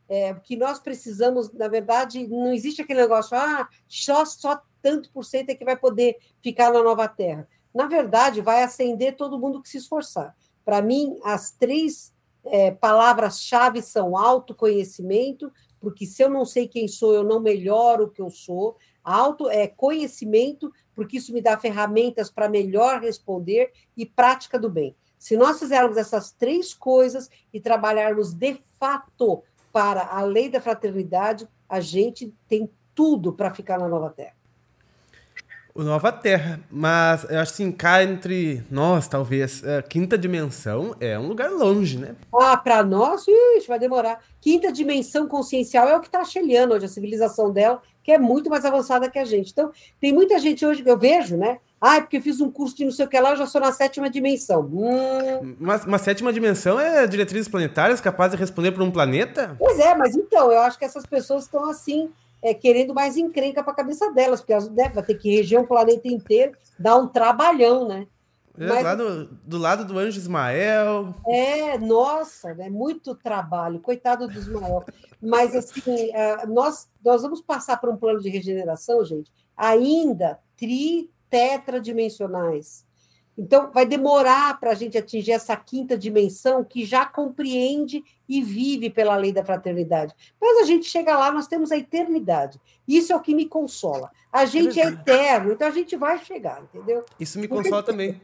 É, 0.09 0.33
que 0.35 0.55
nós 0.55 0.79
precisamos, 0.79 1.51
na 1.51 1.67
verdade, 1.67 2.27
não 2.27 2.53
existe 2.53 2.81
aquele 2.81 3.01
negócio, 3.01 3.37
ah, 3.37 3.67
só, 3.87 4.23
só 4.23 4.61
tanto 4.81 5.11
por 5.11 5.25
cento 5.25 5.49
é 5.49 5.55
que 5.55 5.65
vai 5.65 5.75
poder 5.75 6.17
ficar 6.41 6.71
na 6.71 6.81
nova 6.81 7.07
terra. 7.07 7.47
Na 7.73 7.87
verdade, 7.87 8.41
vai 8.41 8.63
acender 8.63 9.15
todo 9.15 9.37
mundo 9.37 9.61
que 9.61 9.67
se 9.67 9.77
esforçar. 9.77 10.35
Para 10.63 10.81
mim, 10.81 11.19
as 11.23 11.51
três 11.51 12.13
é, 12.45 12.71
palavras-chave 12.71 13.81
são 13.81 14.17
autoconhecimento, 14.17 15.51
porque 15.79 16.05
se 16.05 16.23
eu 16.23 16.29
não 16.29 16.45
sei 16.45 16.67
quem 16.67 16.87
sou, 16.87 17.13
eu 17.13 17.23
não 17.23 17.39
melhoro 17.39 18.05
o 18.05 18.09
que 18.09 18.21
eu 18.21 18.29
sou. 18.29 18.77
Auto 19.03 19.49
é 19.49 19.67
conhecimento, 19.67 20.71
porque 20.95 21.17
isso 21.17 21.33
me 21.33 21.41
dá 21.41 21.57
ferramentas 21.57 22.29
para 22.29 22.49
melhor 22.49 23.01
responder, 23.01 23.71
e 23.95 24.05
prática 24.05 24.57
do 24.57 24.69
bem. 24.69 24.95
Se 25.19 25.35
nós 25.35 25.59
fizermos 25.59 25.97
essas 25.97 26.31
três 26.31 26.73
coisas 26.73 27.29
e 27.53 27.59
trabalharmos 27.59 28.33
de 28.33 28.59
fato 28.79 29.43
para 29.71 30.05
a 30.05 30.21
lei 30.23 30.49
da 30.49 30.61
fraternidade, 30.61 31.47
a 31.67 31.79
gente 31.79 32.33
tem 32.47 32.69
tudo 32.95 33.33
para 33.33 33.53
ficar 33.53 33.77
na 33.77 33.87
nova 33.87 34.09
terra. 34.09 34.37
O 35.77 35.83
Nova 35.83 36.11
Terra, 36.11 36.59
mas 36.71 37.23
eu 37.29 37.39
acho 37.39 37.53
assim, 37.53 37.71
cá 37.71 38.03
entre 38.03 38.63
nós, 38.67 39.07
talvez, 39.07 39.63
a 39.63 39.83
quinta 39.83 40.17
dimensão 40.17 40.95
é 40.99 41.19
um 41.19 41.27
lugar 41.27 41.51
longe, 41.51 41.99
né? 41.99 42.15
Ah, 42.33 42.57
para 42.57 42.83
nós, 42.83 43.27
ixi, 43.27 43.67
vai 43.67 43.77
demorar. 43.77 44.19
Quinta 44.41 44.71
dimensão 44.71 45.27
consciencial 45.27 45.87
é 45.87 45.95
o 45.95 45.99
que 45.99 46.07
está 46.07 46.21
a 46.21 46.23
hoje, 46.73 46.85
a 46.85 46.89
civilização 46.89 47.53
dela, 47.53 47.79
que 48.03 48.11
é 48.11 48.17
muito 48.17 48.49
mais 48.49 48.65
avançada 48.65 49.07
que 49.07 49.19
a 49.19 49.25
gente. 49.25 49.51
Então, 49.51 49.71
tem 50.01 50.11
muita 50.11 50.39
gente 50.39 50.65
hoje 50.65 50.81
eu 50.83 50.97
vejo, 50.97 51.37
né? 51.37 51.59
Ah, 51.79 52.01
porque 52.01 52.17
eu 52.17 52.21
fiz 52.21 52.41
um 52.41 52.49
curso 52.49 52.75
de 52.75 52.85
não 52.85 52.91
sei 52.91 53.05
o 53.05 53.07
que 53.07 53.19
lá, 53.19 53.31
eu 53.31 53.37
já 53.37 53.45
sou 53.45 53.61
na 53.61 53.71
sétima 53.71 54.09
dimensão. 54.09 54.61
Hum. 54.61 55.55
Mas 55.59 55.85
uma 55.85 55.99
sétima 55.99 56.33
dimensão 56.33 56.79
é 56.79 57.05
diretrizes 57.05 57.47
planetárias 57.47 58.01
capazes 58.01 58.35
de 58.35 58.39
responder 58.39 58.71
para 58.71 58.83
um 58.83 58.91
planeta? 58.91 59.55
Pois 59.59 59.79
é, 59.79 59.93
mas 59.95 60.15
então, 60.15 60.51
eu 60.51 60.59
acho 60.61 60.77
que 60.77 60.85
essas 60.85 61.05
pessoas 61.05 61.43
estão 61.43 61.69
assim, 61.69 62.09
é, 62.41 62.53
querendo 62.53 62.95
mais 62.95 63.15
encrenca 63.15 63.61
para 63.61 63.73
a 63.73 63.75
cabeça 63.75 64.11
delas, 64.11 64.39
porque 64.41 64.53
elas 64.53 64.69
né, 64.69 64.89
vai 64.89 65.03
ter 65.03 65.15
que 65.15 65.35
reger 65.35 65.59
o 65.59 65.67
planeta 65.67 66.07
inteiro, 66.07 66.53
dar 66.79 66.97
um 66.97 67.07
trabalhão, 67.07 67.87
né? 67.87 68.07
É, 68.59 68.65
mas, 68.65 68.83
lá 68.83 68.95
do, 68.95 69.25
do, 69.25 69.57
lado 69.59 69.85
do 69.85 69.99
anjo 69.99 70.17
Ismael. 70.17 71.13
É, 71.27 71.77
nossa, 71.77 72.49
é 72.57 72.69
muito 72.71 73.13
trabalho, 73.13 73.79
coitado 73.79 74.27
do 74.27 74.33
Ismael. 74.33 74.83
Mas, 75.21 75.55
assim, 75.55 76.09
é, 76.11 76.43
nós, 76.47 76.89
nós 77.05 77.21
vamos 77.21 77.39
passar 77.39 77.77
por 77.77 77.87
um 77.87 77.97
plano 77.97 78.19
de 78.19 78.29
regeneração, 78.29 79.05
gente, 79.05 79.31
ainda 79.55 80.39
tri 80.57 81.11
tetradimensionais. 81.29 82.87
Então, 83.37 83.71
vai 83.71 83.85
demorar 83.85 84.59
para 84.59 84.71
a 84.71 84.73
gente 84.73 84.97
atingir 84.97 85.31
essa 85.31 85.55
quinta 85.55 85.95
dimensão 85.95 86.63
que 86.63 86.83
já 86.83 87.05
compreende 87.05 88.03
e 88.27 88.41
vive 88.41 88.89
pela 88.89 89.15
lei 89.15 89.31
da 89.31 89.45
fraternidade. 89.45 90.15
Mas 90.41 90.57
a 90.57 90.63
gente 90.63 90.87
chega 90.87 91.15
lá, 91.15 91.31
nós 91.31 91.47
temos 91.47 91.71
a 91.71 91.77
eternidade. 91.77 92.59
Isso 92.87 93.13
é 93.13 93.15
o 93.15 93.21
que 93.21 93.35
me 93.35 93.45
consola. 93.45 94.09
A 94.33 94.45
gente 94.45 94.79
é, 94.79 94.85
é 94.85 94.87
eterno, 94.87 95.51
então 95.51 95.67
a 95.67 95.71
gente 95.71 95.95
vai 95.95 96.17
chegar, 96.17 96.63
entendeu? 96.63 97.05
Isso 97.19 97.37
me 97.37 97.47
consola 97.47 97.83
também. 97.83 98.19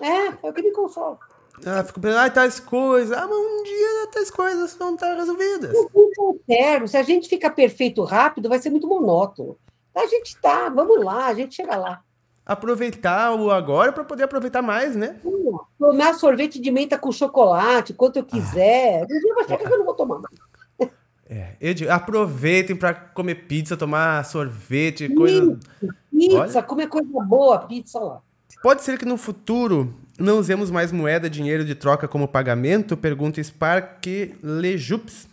É, 0.00 0.46
é 0.46 0.50
o 0.50 0.52
que 0.54 0.62
me 0.62 0.72
consola. 0.72 1.18
Ah, 1.64 1.84
fico 1.84 2.00
pensando, 2.00 2.20
ah, 2.20 2.30
tais 2.30 2.58
coisas. 2.58 3.16
Ah, 3.16 3.26
mas 3.26 3.36
um 3.36 3.62
dia 3.62 4.10
tais 4.10 4.30
coisas 4.30 4.74
vão 4.74 4.94
estar 4.94 5.14
resolvidas. 5.14 5.74
O 5.92 6.38
eterno, 6.48 6.88
se 6.88 6.96
a 6.96 7.02
gente 7.02 7.28
fica 7.28 7.50
perfeito 7.50 8.02
rápido, 8.04 8.48
vai 8.48 8.58
ser 8.58 8.70
muito 8.70 8.88
monótono. 8.88 9.58
A 9.94 10.06
gente 10.06 10.38
tá, 10.40 10.68
vamos 10.70 11.02
lá, 11.02 11.26
a 11.26 11.34
gente 11.34 11.54
chega 11.54 11.76
lá 11.76 12.02
aproveitar 12.46 13.34
o 13.34 13.50
agora 13.50 13.92
para 13.92 14.04
poder 14.04 14.22
aproveitar 14.22 14.62
mais, 14.62 14.94
né? 14.94 15.16
Tomar 15.78 16.14
sorvete 16.14 16.60
de 16.60 16.70
menta 16.70 16.96
com 16.96 17.10
chocolate, 17.10 17.92
quanto 17.92 18.18
eu 18.20 18.24
quiser. 18.24 19.02
Um 19.02 19.06
dia 19.06 19.34
vai 19.34 19.44
chegar 19.44 19.58
que 19.58 19.72
eu 19.72 19.78
não 19.78 19.84
vou 19.84 19.94
tomar 19.94 20.20
mais. 20.20 20.90
É, 21.28 21.56
Ed, 21.60 21.88
aproveitem 21.88 22.76
para 22.76 22.94
comer 22.94 23.34
pizza, 23.48 23.76
tomar 23.76 24.24
sorvete, 24.24 25.12
coisa. 25.12 25.58
Pizza, 26.08 26.38
Olha. 26.38 26.62
comer 26.62 26.86
coisa 26.86 27.08
boa, 27.24 27.58
pizza 27.66 27.98
lá. 27.98 28.22
Pode 28.62 28.84
ser 28.84 28.96
que 28.96 29.04
no 29.04 29.16
futuro 29.16 29.92
não 30.20 30.38
usemos 30.38 30.70
mais 30.70 30.92
moeda, 30.92 31.28
dinheiro 31.28 31.64
de 31.64 31.74
troca 31.74 32.06
como 32.06 32.28
pagamento? 32.28 32.96
Pergunta 32.96 33.42
Spark 33.42 34.06
Lejups. 34.40 35.28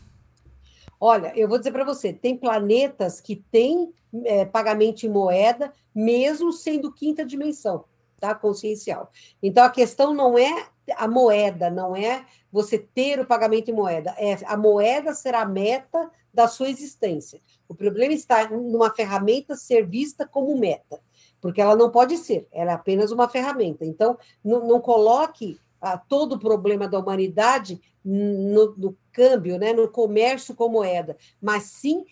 Olha, 1.00 1.32
eu 1.36 1.48
vou 1.48 1.60
dizer 1.60 1.72
para 1.72 1.86
você, 1.86 2.12
tem 2.12 2.36
planetas 2.36 3.22
que 3.22 3.36
têm 3.52 3.94
é, 4.26 4.46
pagamento 4.46 5.04
em 5.06 5.10
moeda, 5.10 5.74
mesmo 5.94 6.52
sendo 6.52 6.92
quinta 6.92 7.26
dimensão, 7.26 7.86
tá? 8.20 8.34
Consciencial. 8.36 9.12
Então 9.42 9.64
a 9.64 9.70
questão 9.70 10.14
não 10.14 10.38
é 10.38 10.68
a 10.98 11.08
moeda, 11.08 11.70
não 11.70 11.96
é 11.96 12.26
você 12.52 12.78
ter 12.78 13.20
o 13.20 13.26
pagamento 13.26 13.70
em 13.72 13.74
moeda, 13.74 14.14
é 14.18 14.38
a 14.46 14.58
moeda 14.58 15.14
será 15.14 15.42
a 15.42 15.46
meta 15.46 16.12
da 16.34 16.48
sua 16.48 16.70
existência. 16.70 17.40
O 17.68 17.76
problema 17.76 18.14
está 18.14 18.50
numa 18.50 18.94
ferramenta 18.94 19.56
ser 19.56 19.86
vista 19.86 20.28
como 20.28 20.58
meta, 20.58 21.00
porque 21.40 21.62
ela 21.62 21.76
não 21.76 21.90
pode 21.90 22.18
ser, 22.18 22.48
ela 22.52 22.72
é 22.72 22.76
apenas 22.76 23.12
uma 23.12 23.30
ferramenta. 23.30 23.86
Então, 23.86 24.18
não, 24.44 24.68
não 24.68 24.80
coloque 24.80 25.60
ah, 25.84 25.98
todo 25.98 26.34
o 26.34 26.40
problema 26.40 26.88
da 26.88 26.98
humanidade 26.98 27.82
no, 28.04 28.74
no 28.78 28.98
câmbio, 29.12 29.58
né, 29.58 29.74
no 29.74 29.88
comércio 29.88 30.56
com 30.56 30.70
moeda, 30.70 31.18
mas 31.42 31.64
sim 31.64 32.06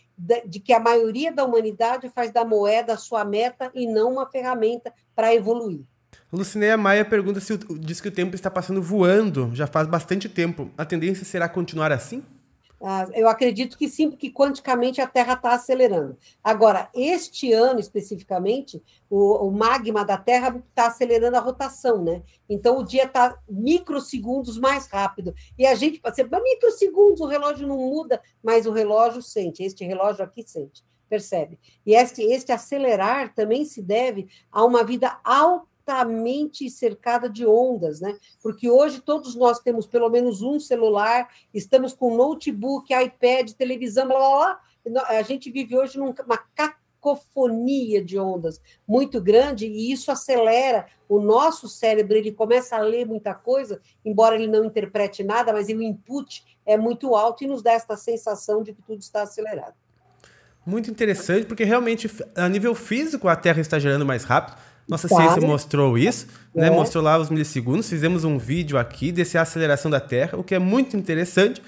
de 0.46 0.60
que 0.60 0.72
a 0.72 0.80
maioria 0.80 1.32
da 1.32 1.44
humanidade 1.44 2.10
faz 2.10 2.32
da 2.32 2.46
moeda 2.46 2.94
a 2.94 2.98
sua 2.98 3.26
meta 3.26 3.72
e 3.74 3.88
não 3.88 4.12
uma 4.14 4.30
ferramenta 4.30 4.94
para 5.16 5.34
evoluir. 5.34 5.82
Lucineia 6.32 6.78
Maia 6.78 7.04
pergunta 7.04 7.40
se 7.40 7.58
diz 7.80 8.00
que 8.00 8.08
o 8.08 8.12
tempo 8.12 8.36
está 8.36 8.52
passando 8.52 8.82
voando, 8.82 9.50
já 9.54 9.66
faz 9.66 9.88
bastante 9.88 10.30
tempo. 10.30 10.70
A 10.78 10.86
tendência 10.86 11.26
será 11.26 11.50
continuar 11.50 11.92
assim? 11.92 12.24
Ah, 12.84 13.08
eu 13.13 13.28
acredito 13.28 13.78
que 13.78 13.88
sim, 13.88 14.10
porque 14.10 14.32
quanticamente 14.32 15.00
a 15.00 15.08
Terra 15.08 15.34
está 15.34 15.54
acelerando. 15.54 16.17
Agora, 16.44 16.89
este 16.96 17.54
ano 17.54 17.80
especificamente, 17.80 18.82
o, 19.08 19.48
o 19.48 19.52
magma 19.52 20.04
da 20.04 20.17
Terra 20.17 20.63
está 20.70 20.88
acelerando 20.88 21.38
a 21.38 21.39
rotação, 21.39 22.04
né? 22.04 22.24
Então 22.50 22.80
o 22.80 22.84
dia 22.84 23.04
está 23.04 23.38
microsegundos 23.48 24.58
mais 24.58 24.88
rápido. 24.88 25.34
E 25.58 25.65
a 25.65 25.76
gente, 25.76 26.02
você, 26.04 26.24
microsegundos, 26.24 27.22
o 27.22 27.28
relógio 27.28 27.67
não 27.67 27.78
muda, 27.78 28.20
mas 28.44 28.65
o 28.65 28.72
relógio 28.72 29.22
sente. 29.22 29.63
Este 29.63 29.86
relógio 29.86 30.26
aqui 30.26 30.41
sente, 30.41 30.84
percebe? 31.08 31.60
E 31.86 31.94
este, 31.94 32.24
este 32.24 32.52
acelerar 32.52 33.36
também 33.36 33.63
se 33.63 33.84
deve 33.84 34.28
a 34.52 34.65
uma 34.65 34.84
vida 34.84 35.20
alta 35.24 35.71
altamente 35.92 36.70
cercada 36.70 37.30
de 37.30 37.46
ondas, 37.46 38.00
né? 38.00 38.18
Porque 38.42 38.70
hoje 38.70 39.02
todos 39.02 39.36
nós 39.36 39.60
temos 39.60 39.86
pelo 39.86 40.10
menos 40.10 40.42
um 40.42 40.60
celular, 40.60 41.28
estamos 41.54 41.94
com 41.94 42.16
notebook, 42.16 42.94
iPad, 42.94 43.52
televisão, 43.52 44.08
blá 44.08 44.18
blá 44.18 44.60
blá. 44.86 45.08
A 45.10 45.22
gente 45.22 45.52
vive 45.52 45.78
hoje 45.78 45.98
numa 45.98 46.38
cacofonia 46.56 48.04
de 48.04 48.18
ondas 48.18 48.60
muito 48.88 49.22
grande 49.22 49.68
e 49.68 49.92
isso 49.92 50.12
acelera 50.12 50.88
o 51.08 51.20
nosso 51.20 51.68
cérebro, 51.68 52.16
ele 52.16 52.32
começa 52.32 52.78
a 52.78 52.82
ler 52.82 53.06
muita 53.06 53.34
coisa, 53.34 53.82
embora 54.04 54.36
ele 54.36 54.48
não 54.48 54.64
interprete 54.64 55.24
nada, 55.24 55.52
mas 55.52 55.68
o 55.68 55.82
input 55.82 56.44
é 56.66 56.78
muito 56.78 57.16
alto 57.16 57.44
e 57.44 57.48
nos 57.48 57.62
dá 57.62 57.74
esta 57.74 57.98
sensação 57.98 58.64
de 58.64 58.74
que 58.74 58.82
tudo 58.82 59.02
está 59.02 59.22
acelerado. 59.24 59.76
Muito 60.66 60.90
interessante, 60.92 61.48
porque 61.48 61.64
realmente, 61.64 62.10
a 62.36 62.48
nível 62.48 62.76
físico, 62.76 63.28
a 63.28 63.36
Terra 63.36 63.60
está 63.60 63.80
girando 63.80 64.06
mais 64.06 64.24
rápido 64.24 64.58
nossa 64.88 65.08
ciência 65.08 65.41
mostrou 65.41 65.98
isso, 65.98 66.28
né? 66.54 66.67
é. 66.67 66.70
né? 66.70 66.76
Mostrou 66.76 67.04
lá 67.04 67.17
os 67.17 67.30
milissegundos. 67.30 67.89
Fizemos 67.89 68.24
um 68.24 68.38
vídeo 68.38 68.78
aqui 68.78 69.12
desse 69.12 69.38
aceleração 69.38 69.89
da 69.89 70.00
Terra, 70.00 70.38
o 70.38 70.44
que 70.44 70.56
é 70.56 70.60
muito 70.60 70.98
interessante. 70.98 71.62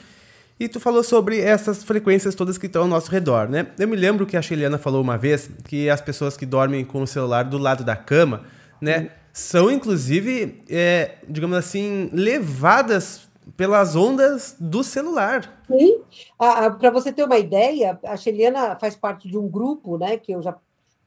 E 0.59 0.67
tu 0.67 0.79
falou 0.79 1.03
sobre 1.03 1.39
essas 1.39 1.83
frequências 1.83 2.35
todas 2.35 2.57
que 2.57 2.67
estão 2.67 2.83
ao 2.83 2.87
nosso 2.87 3.11
redor, 3.11 3.49
né? 3.49 3.67
Eu 3.77 3.87
me 3.87 3.95
lembro 3.95 4.25
que 4.25 4.37
a 4.37 4.41
Sheliana 4.41 4.77
falou 4.77 5.01
uma 5.01 5.17
vez 5.17 5.49
que 5.65 5.89
as 5.89 5.99
pessoas 5.99 6.37
que 6.37 6.45
dormem 6.45 6.85
com 6.85 7.01
o 7.01 7.07
celular 7.07 7.43
do 7.43 7.57
lado 7.57 7.83
da 7.83 7.95
cama, 7.95 8.43
né? 8.79 8.97
Uhum. 8.99 9.09
São, 9.33 9.71
inclusive, 9.71 10.63
é, 10.69 11.15
digamos 11.27 11.57
assim, 11.57 12.09
levadas 12.13 13.27
pelas 13.57 13.95
ondas 13.95 14.55
do 14.59 14.83
celular. 14.83 15.59
Sim. 15.67 16.01
Ah, 16.37 16.69
Para 16.69 16.91
você 16.91 17.11
ter 17.11 17.23
uma 17.23 17.37
ideia, 17.37 17.99
a 18.05 18.15
Sheliana 18.15 18.75
faz 18.75 18.95
parte 18.95 19.27
de 19.27 19.37
um 19.37 19.47
grupo, 19.47 19.97
né? 19.97 20.17
Que 20.17 20.33
eu 20.33 20.41
já 20.41 20.55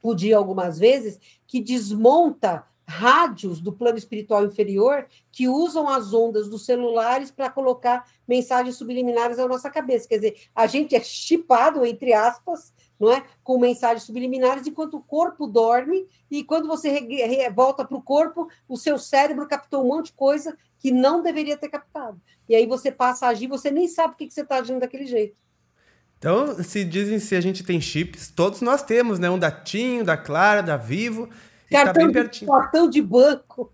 pude 0.07 0.33
algumas 0.33 0.79
vezes, 0.79 1.19
que 1.45 1.59
desmonta 1.59 2.65
rádios 2.87 3.59
do 3.59 3.73
plano 3.73 3.97
espiritual 3.97 4.45
inferior 4.45 5.05
que 5.33 5.49
usam 5.49 5.89
as 5.89 6.13
ondas 6.13 6.47
dos 6.47 6.65
celulares 6.65 7.29
para 7.29 7.49
colocar 7.49 8.09
mensagens 8.25 8.77
subliminares 8.77 9.35
na 9.35 9.49
nossa 9.49 9.69
cabeça. 9.69 10.07
Quer 10.07 10.15
dizer, 10.15 10.41
a 10.55 10.65
gente 10.65 10.95
é 10.95 11.01
chipado, 11.01 11.85
entre 11.85 12.13
aspas, 12.13 12.73
não 12.97 13.11
é? 13.11 13.21
com 13.43 13.59
mensagens 13.59 14.03
subliminares, 14.03 14.65
enquanto 14.65 14.95
o 14.95 15.03
corpo 15.03 15.45
dorme, 15.45 16.07
e 16.31 16.41
quando 16.41 16.65
você 16.65 17.05
volta 17.53 17.83
para 17.83 17.97
o 17.97 18.01
corpo, 18.01 18.47
o 18.65 18.77
seu 18.77 18.97
cérebro 18.97 19.45
captou 19.45 19.83
um 19.83 19.89
monte 19.89 20.05
de 20.05 20.13
coisa 20.13 20.57
que 20.79 20.89
não 20.89 21.21
deveria 21.21 21.57
ter 21.57 21.67
captado. 21.67 22.21
E 22.47 22.55
aí 22.55 22.65
você 22.65 22.93
passa 22.93 23.25
a 23.25 23.29
agir, 23.29 23.47
você 23.47 23.69
nem 23.69 23.89
sabe 23.89 24.13
o 24.13 24.17
que, 24.17 24.27
que 24.27 24.33
você 24.33 24.41
está 24.41 24.55
agindo 24.55 24.79
daquele 24.79 25.05
jeito. 25.05 25.35
Então, 26.17 26.61
se 26.63 26.83
dizem 26.83 27.19
se 27.19 27.35
a 27.35 27.41
gente 27.41 27.63
tem 27.63 27.79
chips, 27.79 28.29
todos 28.29 28.61
nós 28.61 28.81
temos, 28.81 29.19
né? 29.19 29.29
Um 29.29 29.37
da 29.37 29.51
TIM, 29.51 30.03
da 30.03 30.17
Clara, 30.17 30.63
da 30.63 30.75
Vivo. 30.75 31.27
Tá 31.69 31.83
cartão, 31.83 31.93
tá 31.93 31.99
bem 31.99 32.11
pertinho. 32.11 32.51
De, 32.51 32.57
cartão 32.57 32.89
de 32.89 33.01
banco. 33.01 33.71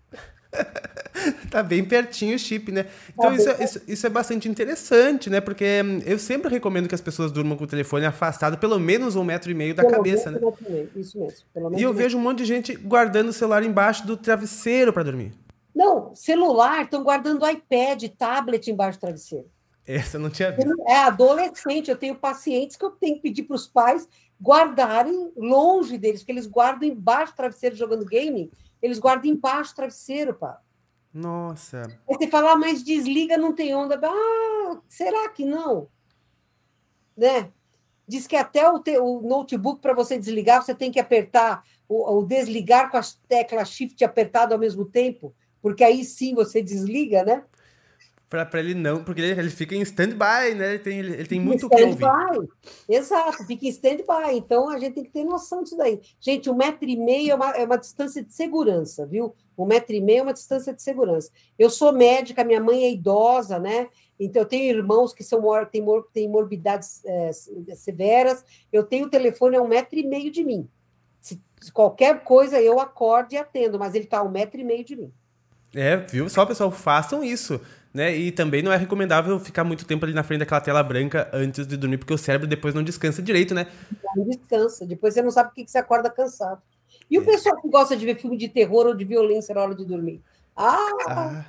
tá 1.50 1.62
bem 1.62 1.84
pertinho 1.84 2.36
o 2.36 2.38
chip, 2.38 2.70
né? 2.70 2.86
Então 3.12 3.30
tá 3.30 3.34
isso, 3.34 3.48
é, 3.48 3.64
isso, 3.64 3.82
isso, 3.88 4.06
é 4.06 4.10
bastante 4.10 4.48
interessante, 4.48 5.30
né? 5.30 5.40
Porque 5.40 5.82
hum, 5.82 6.00
eu 6.04 6.18
sempre 6.18 6.50
recomendo 6.50 6.88
que 6.88 6.94
as 6.94 7.00
pessoas 7.00 7.32
durmam 7.32 7.56
com 7.56 7.64
o 7.64 7.66
telefone 7.66 8.04
afastado 8.04 8.58
pelo 8.58 8.78
menos 8.78 9.16
um 9.16 9.24
metro 9.24 9.50
e 9.50 9.54
meio 9.54 9.74
da 9.74 9.82
pelo 9.82 9.94
cabeça, 9.94 10.30
né? 10.30 10.38
Isso 10.94 11.18
mesmo. 11.18 11.78
e 11.78 11.82
eu 11.82 11.92
vejo 11.92 12.18
um 12.18 12.20
monte 12.20 12.38
de 12.38 12.44
gente 12.44 12.74
guardando 12.74 13.28
o 13.28 13.32
celular 13.32 13.62
embaixo 13.62 14.06
do 14.06 14.16
travesseiro 14.16 14.92
para 14.92 15.04
dormir. 15.04 15.32
Não, 15.74 16.14
celular, 16.14 16.84
estão 16.84 17.02
guardando 17.02 17.48
iPad, 17.48 18.04
tablet 18.16 18.70
embaixo 18.70 18.98
do 18.98 19.00
travesseiro. 19.00 19.46
Essa 19.86 20.18
não 20.18 20.30
tinha 20.30 20.50
visto. 20.50 20.74
É 20.88 20.96
adolescente, 20.96 21.90
eu 21.90 21.96
tenho 21.96 22.14
pacientes 22.14 22.76
que 22.76 22.84
eu 22.84 22.90
tenho 22.90 23.16
que 23.16 23.22
pedir 23.22 23.42
para 23.42 23.56
os 23.56 23.66
pais 23.66 24.08
guardarem 24.40 25.32
longe 25.36 25.98
deles, 25.98 26.22
que 26.22 26.32
eles 26.32 26.46
guardam 26.46 26.88
embaixo 26.88 27.32
do 27.32 27.36
travesseiro 27.36 27.76
jogando 27.76 28.04
game, 28.04 28.50
eles 28.80 28.98
guardam 28.98 29.30
embaixo 29.30 29.72
do 29.72 29.76
travesseiro, 29.76 30.34
pá. 30.34 30.60
Nossa. 31.12 31.82
Aí 32.08 32.16
você 32.16 32.26
fala, 32.26 32.52
ah, 32.52 32.56
mas 32.56 32.82
desliga, 32.82 33.36
não 33.36 33.54
tem 33.54 33.74
onda. 33.74 34.00
Ah, 34.02 34.80
será 34.88 35.28
que 35.28 35.44
não? 35.44 35.88
Né? 37.16 37.52
Diz 38.06 38.26
que 38.26 38.36
até 38.36 38.68
o, 38.68 38.80
te, 38.80 38.98
o 38.98 39.22
notebook, 39.22 39.80
para 39.80 39.94
você 39.94 40.18
desligar, 40.18 40.62
você 40.62 40.74
tem 40.74 40.90
que 40.90 40.98
apertar 40.98 41.62
o, 41.88 42.18
o 42.18 42.24
desligar 42.24 42.90
com 42.90 42.96
a 42.96 43.02
tecla 43.28 43.64
Shift 43.64 44.04
apertado 44.04 44.52
ao 44.52 44.60
mesmo 44.60 44.84
tempo, 44.84 45.34
porque 45.62 45.84
aí 45.84 46.04
sim 46.04 46.34
você 46.34 46.60
desliga, 46.60 47.22
né? 47.24 47.44
Para 48.42 48.60
ele 48.60 48.74
não, 48.74 49.04
porque 49.04 49.20
ele, 49.20 49.38
ele 49.38 49.50
fica 49.50 49.74
em 49.74 49.82
stand-by, 49.82 50.54
né? 50.56 50.70
Ele 50.70 50.78
tem, 50.78 50.98
ele, 50.98 51.12
ele 51.12 51.26
tem 51.26 51.38
muito 51.38 51.66
o 51.66 51.68
que 51.68 51.82
ouvir. 51.82 52.06
Exato, 52.88 53.44
fica 53.44 53.66
em 53.66 53.68
stand-by. 53.68 54.34
Então 54.34 54.70
a 54.70 54.78
gente 54.78 54.94
tem 54.94 55.04
que 55.04 55.10
ter 55.10 55.24
noção 55.24 55.62
disso 55.62 55.76
daí. 55.76 56.00
Gente, 56.18 56.48
um 56.48 56.54
metro 56.54 56.88
e 56.88 56.96
meio 56.96 57.32
é 57.32 57.34
uma, 57.34 57.50
é 57.50 57.64
uma 57.66 57.76
distância 57.76 58.24
de 58.24 58.32
segurança, 58.32 59.04
viu? 59.04 59.34
Um 59.58 59.66
metro 59.66 59.94
e 59.94 60.00
meio 60.00 60.20
é 60.20 60.22
uma 60.22 60.32
distância 60.32 60.72
de 60.72 60.82
segurança. 60.82 61.30
Eu 61.58 61.68
sou 61.68 61.92
médica, 61.92 62.42
minha 62.42 62.62
mãe 62.62 62.84
é 62.84 62.90
idosa, 62.90 63.58
né? 63.58 63.88
Então 64.18 64.42
eu 64.42 64.46
tenho 64.46 64.76
irmãos 64.76 65.12
que 65.12 65.22
são 65.22 65.42
têm, 65.70 65.82
mor, 65.82 66.08
têm 66.12 66.26
morbidades 66.26 67.04
é, 67.04 67.30
severas. 67.74 68.42
Eu 68.72 68.84
tenho 68.84 69.06
o 69.06 69.10
telefone 69.10 69.56
a 69.56 69.62
um 69.62 69.68
metro 69.68 69.98
e 69.98 70.06
meio 70.06 70.30
de 70.30 70.42
mim. 70.42 70.66
Se, 71.20 71.38
se 71.60 71.70
qualquer 71.70 72.24
coisa 72.24 72.60
eu 72.60 72.80
acordo 72.80 73.34
e 73.34 73.36
atendo, 73.36 73.78
mas 73.78 73.94
ele 73.94 74.04
está 74.04 74.18
a 74.18 74.22
um 74.22 74.30
metro 74.30 74.58
e 74.58 74.64
meio 74.64 74.84
de 74.84 74.96
mim. 74.96 75.12
É, 75.74 75.96
viu? 75.96 76.28
Só, 76.28 76.46
pessoal, 76.46 76.70
façam 76.70 77.22
isso 77.22 77.60
né? 77.94 78.14
E 78.14 78.32
também 78.32 78.60
não 78.60 78.72
é 78.72 78.76
recomendável 78.76 79.38
ficar 79.38 79.62
muito 79.62 79.86
tempo 79.86 80.04
ali 80.04 80.12
na 80.12 80.24
frente 80.24 80.40
daquela 80.40 80.60
tela 80.60 80.82
branca 80.82 81.30
antes 81.32 81.64
de 81.64 81.76
dormir, 81.76 81.98
porque 81.98 82.12
o 82.12 82.18
cérebro 82.18 82.48
depois 82.48 82.74
não 82.74 82.82
descansa 82.82 83.22
direito, 83.22 83.54
né? 83.54 83.68
Não 84.16 84.24
descansa, 84.24 84.84
depois 84.84 85.14
você 85.14 85.22
não 85.22 85.30
sabe 85.30 85.50
por 85.50 85.54
que 85.54 85.70
você 85.70 85.78
acorda 85.78 86.10
cansado. 86.10 86.60
E 87.08 87.16
o 87.16 87.22
é. 87.22 87.24
pessoal 87.24 87.60
que 87.60 87.68
gosta 87.68 87.96
de 87.96 88.04
ver 88.04 88.16
filme 88.16 88.36
de 88.36 88.48
terror 88.48 88.86
ou 88.86 88.94
de 88.94 89.04
violência 89.04 89.54
na 89.54 89.62
hora 89.62 89.74
de 89.74 89.84
dormir? 89.84 90.20
Ah! 90.56 90.88
ah 91.08 91.44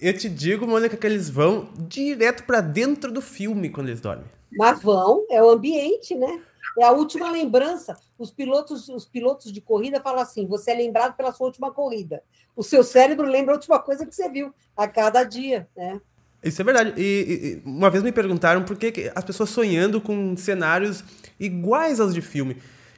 eu 0.00 0.16
te 0.16 0.30
digo, 0.30 0.66
Mônica, 0.66 0.96
que 0.96 1.06
eles 1.06 1.28
vão 1.28 1.68
direto 1.76 2.44
para 2.44 2.62
dentro 2.62 3.12
do 3.12 3.20
filme 3.20 3.68
quando 3.68 3.88
eles 3.88 4.00
dormem. 4.00 4.24
Mas 4.52 4.82
vão, 4.82 5.26
é 5.30 5.42
o 5.42 5.50
ambiente, 5.50 6.14
né? 6.14 6.40
É 6.78 6.84
a 6.84 6.92
última 6.92 7.30
lembrança. 7.30 7.96
Os 8.18 8.30
pilotos, 8.30 8.88
os 8.88 9.04
pilotos 9.06 9.52
de 9.52 9.60
corrida 9.60 10.00
falam 10.00 10.20
assim: 10.20 10.46
você 10.46 10.70
é 10.70 10.74
lembrado 10.74 11.16
pela 11.16 11.32
sua 11.32 11.46
última 11.46 11.70
corrida. 11.72 12.22
O 12.56 12.62
seu 12.62 12.84
cérebro 12.84 13.26
lembra 13.26 13.54
a 13.54 13.56
última 13.56 13.78
coisa 13.78 14.06
que 14.06 14.14
você 14.14 14.28
viu 14.28 14.52
a 14.76 14.86
cada 14.86 15.24
dia, 15.24 15.68
né? 15.76 16.00
Isso 16.42 16.60
é 16.60 16.64
verdade. 16.64 16.94
E, 16.96 17.60
e 17.64 17.68
uma 17.68 17.90
vez 17.90 18.02
me 18.02 18.12
perguntaram 18.12 18.64
por 18.64 18.76
que 18.76 19.10
as 19.14 19.24
pessoas 19.24 19.50
sonhando 19.50 20.00
com 20.00 20.36
cenários 20.36 21.04
iguais 21.38 22.00
aos 22.00 22.14
de 22.14 22.22
filme. 22.22 22.56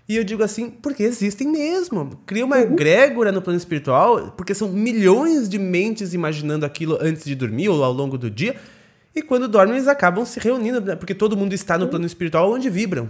E 0.08 0.16
eu 0.16 0.24
digo 0.24 0.42
assim, 0.42 0.70
porque 0.70 1.02
existem 1.02 1.48
mesmo. 1.48 2.20
Cria 2.26 2.44
uma 2.44 2.56
uhum. 2.56 2.62
egrégora 2.62 3.32
no 3.32 3.40
plano 3.40 3.56
espiritual, 3.56 4.32
porque 4.36 4.54
são 4.54 4.68
milhões 4.68 5.48
de 5.48 5.58
mentes 5.58 6.12
imaginando 6.12 6.66
aquilo 6.66 6.98
antes 7.00 7.24
de 7.24 7.34
dormir 7.34 7.68
ou 7.68 7.82
ao 7.82 7.92
longo 7.92 8.18
do 8.18 8.30
dia. 8.30 8.56
E 9.14 9.22
quando 9.22 9.46
dormem, 9.46 9.76
eles 9.76 9.88
acabam 9.88 10.24
se 10.24 10.40
reunindo, 10.40 10.80
né? 10.80 10.96
porque 10.96 11.14
todo 11.14 11.36
mundo 11.36 11.52
está 11.52 11.76
no 11.76 11.88
plano 11.88 12.06
espiritual 12.06 12.50
onde 12.50 12.70
vibram. 12.70 13.08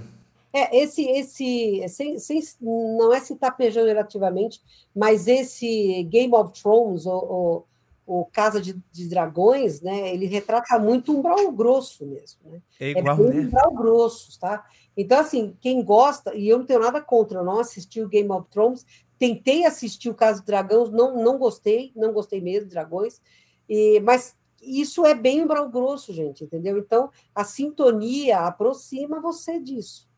É, 0.53 0.77
esse, 0.77 1.03
esse 1.09 1.89
sem, 1.89 2.19
sem, 2.19 2.41
não 2.61 3.13
é 3.13 3.21
citar 3.21 3.57
pejorativamente, 3.57 4.61
mas 4.95 5.27
esse 5.27 6.03
Game 6.05 6.35
of 6.35 6.53
Thrones, 6.61 7.07
ou, 7.07 7.67
o 8.07 8.27
Casa 8.27 8.61
de, 8.61 8.75
de, 8.93 9.09
Dragões, 9.09 9.81
né, 9.81 10.13
ele 10.13 10.27
retrata 10.27 10.79
muito 10.79 11.17
um 11.17 11.23
brau 11.23 11.51
grosso 11.53 12.05
mesmo. 12.05 12.41
Né? 12.45 12.63
É 12.79 12.91
igual, 12.91 13.17
é 13.17 13.31
bem 13.31 13.45
né? 13.45 13.51
brau 13.51 13.73
grossos, 13.73 14.37
tá? 14.37 14.67
Então, 14.97 15.19
assim, 15.19 15.57
quem 15.61 15.83
gosta, 15.83 16.35
e 16.35 16.49
eu 16.49 16.59
não 16.59 16.67
tenho 16.67 16.81
nada 16.81 17.01
contra, 17.01 17.39
eu 17.39 17.45
não 17.45 17.61
assisti 17.61 18.03
o 18.03 18.09
Game 18.09 18.31
of 18.31 18.47
Thrones, 18.51 18.85
tentei 19.19 19.65
assistir 19.65 20.11
o 20.11 20.15
Casa 20.15 20.41
de 20.41 20.47
Dragões, 20.47 20.91
não, 20.91 21.23
não 21.23 21.39
gostei, 21.39 21.93
não 21.97 22.13
gostei 22.13 22.41
mesmo 22.41 22.69
de 22.69 22.75
Dragões, 22.75 23.21
e, 23.69 24.01
mas 24.01 24.37
isso 24.61 25.07
é 25.07 25.15
bem 25.15 25.43
um 25.43 25.47
brau 25.47 25.69
grosso, 25.69 26.13
gente, 26.13 26.45
entendeu? 26.45 26.79
Então, 26.79 27.11
a 27.35 27.45
sintonia 27.45 28.41
aproxima 28.41 29.21
você 29.21 29.59
disso. 29.59 30.12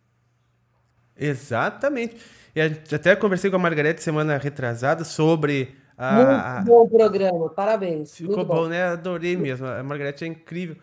Exatamente. 1.17 2.17
E 2.55 2.61
até 2.61 3.17
conversei 3.17 3.51
com 3.51 3.57
a 3.57 3.59
Margarete 3.59 4.03
semana 4.03 4.37
retrasada 4.37 5.05
sobre. 5.05 5.75
A, 5.97 6.63
muito 6.63 6.67
bom 6.67 6.89
programa, 6.89 7.49
parabéns. 7.51 8.17
Ficou 8.17 8.45
bom, 8.45 8.55
bom, 8.55 8.67
né? 8.69 8.85
Adorei 8.85 9.37
mesmo. 9.37 9.67
A 9.67 9.83
Margarete 9.83 10.25
é 10.25 10.29
incrível. 10.29 10.77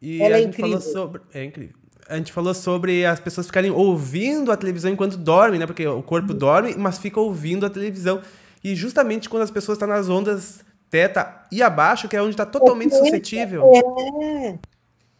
E 0.00 0.22
Ela 0.22 0.36
a 0.36 0.38
é 0.38 0.42
gente 0.42 0.58
incrível. 0.58 0.80
falou 0.80 0.92
sobre. 0.92 1.20
É 1.34 1.44
incrível. 1.44 1.76
A 2.08 2.16
gente 2.16 2.32
falou 2.32 2.54
sobre 2.54 3.04
as 3.04 3.20
pessoas 3.20 3.46
ficarem 3.46 3.70
ouvindo 3.70 4.50
a 4.50 4.56
televisão 4.56 4.90
enquanto 4.90 5.18
dormem, 5.18 5.60
né? 5.60 5.66
Porque 5.66 5.86
o 5.86 6.02
corpo 6.02 6.32
uhum. 6.32 6.38
dorme, 6.38 6.74
mas 6.78 6.98
fica 6.98 7.20
ouvindo 7.20 7.66
a 7.66 7.70
televisão. 7.70 8.22
E 8.64 8.74
justamente 8.74 9.28
quando 9.28 9.42
as 9.42 9.50
pessoas 9.50 9.76
estão 9.76 9.88
nas 9.88 10.08
ondas 10.08 10.64
teta 10.90 11.46
e 11.52 11.62
abaixo, 11.62 12.08
que 12.08 12.16
é 12.16 12.22
onde 12.22 12.30
está 12.30 12.46
totalmente 12.46 12.94
suscetível. 12.94 13.70
É. 13.74 14.58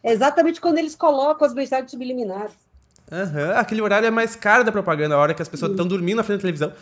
é 0.03 0.11
exatamente 0.11 0.59
quando 0.59 0.79
eles 0.79 0.95
colocam 0.95 1.47
as 1.47 1.53
mensagens 1.53 1.91
subliminares. 1.91 2.68
Uhum. 3.11 3.51
Aquele 3.55 3.81
horário 3.81 4.07
é 4.07 4.11
mais 4.11 4.35
caro 4.35 4.63
da 4.63 4.71
propaganda, 4.71 5.15
a 5.15 5.17
hora 5.17 5.33
que 5.33 5.41
as 5.41 5.47
pessoas 5.47 5.71
estão 5.71 5.87
dormindo 5.87 6.17
na 6.17 6.23
frente 6.23 6.37
da 6.37 6.41
televisão. 6.41 6.73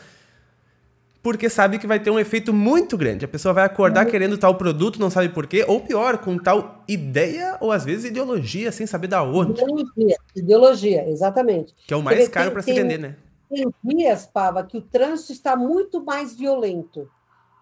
Porque 1.24 1.50
sabe 1.50 1.78
que 1.78 1.88
vai 1.88 2.00
ter 2.00 2.10
um 2.10 2.20
efeito 2.20 2.54
muito 2.54 2.98
grande. 2.98 3.26
A 3.26 3.28
pessoa 3.28 3.54
vai 3.54 3.66
acordar 3.66 4.06
uhum. 4.06 4.12
querendo 4.12 4.38
tal 4.38 4.56
produto, 4.56 5.00
não 5.00 5.10
sabe 5.10 5.30
por 5.30 5.48
quê, 5.48 5.66
ou 5.68 5.82
pior, 5.82 6.20
com 6.20 6.38
tal 6.38 6.84
ideia 6.88 7.58
ou 7.60 7.72
às 7.72 7.84
vezes 7.84 8.06
ideologia, 8.06 8.72
sem 8.72 8.86
saber 8.86 9.08
da 9.08 9.24
onde. 9.24 9.62
Ideologia, 9.62 10.18
ideologia 10.36 11.10
exatamente. 11.10 11.74
Que 11.86 11.94
é 11.94 11.98
o 11.98 12.04
mais 12.04 12.28
caro 12.30 12.52
para 12.52 12.62
se 12.62 12.74
vender, 12.74 12.98
né? 12.98 13.16
Tem 13.50 13.66
dias, 13.84 14.26
Pava, 14.26 14.64
que 14.64 14.78
o 14.78 14.82
trânsito 14.82 15.32
está 15.32 15.56
muito 15.56 16.04
mais 16.04 16.36
violento. 16.36 17.10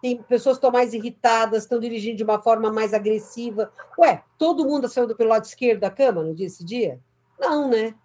Tem 0.02 0.18
pessoas 0.18 0.58
que 0.58 0.60
estão 0.60 0.72
mais 0.72 0.94
irritadas, 0.94 1.64
estão 1.64 1.80
dirigindo 1.80 2.18
de 2.18 2.24
uma 2.24 2.42
forma 2.42 2.72
mais 2.72 2.94
agressiva. 2.94 3.72
Ué, 3.98 4.22
todo 4.38 4.66
mundo 4.66 4.88
saiu 4.88 5.16
pelo 5.16 5.30
lado 5.30 5.46
esquerdo 5.46 5.80
da 5.80 5.90
cama 5.90 6.24
no 6.24 6.36
dia 6.36 6.46
esse 6.46 6.64
dia? 6.64 7.00
Não, 7.40 7.70
né? 7.70 7.96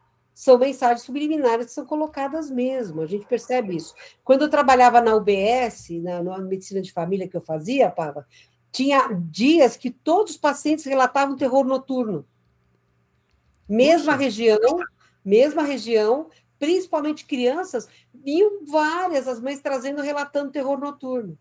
São 0.40 0.57
mensagens 0.57 1.03
subliminares 1.03 1.66
que 1.66 1.72
são 1.72 1.85
colocadas 1.85 2.50
mesmo, 2.50 3.03
a 3.03 3.07
gente 3.07 3.26
percebe 3.26 3.76
isso. 3.76 3.94
Quando 4.24 4.40
eu 4.40 4.48
trabalhava 4.48 4.98
na 4.98 5.14
UBS, 5.14 5.90
na, 6.03 6.22
na 6.22 6.38
medicina 6.38 6.81
de 6.81 6.90
família 6.90 7.29
que 7.29 7.37
eu 7.37 7.42
fazia, 7.42 7.90
Pava, 7.90 8.26
tinha 8.72 9.12
dias 9.31 9.76
que 9.76 9.90
todos 9.90 10.33
os 10.33 10.38
pacientes 10.38 10.87
relatavam 10.87 11.37
terror 11.37 11.62
noturno. 11.62 12.24
Mesma 13.68 14.16
região, 14.16 14.79
mesma 15.22 15.62
região, 15.62 16.31
principalmente 16.59 17.26
crianças, 17.26 17.87
vinham 18.14 18.64
várias 18.64 19.29
as 19.29 19.42
mães 19.42 19.61
trazendo, 19.61 20.00
relatando 20.00 20.53
terror 20.53 20.81
noturno. 20.81 21.38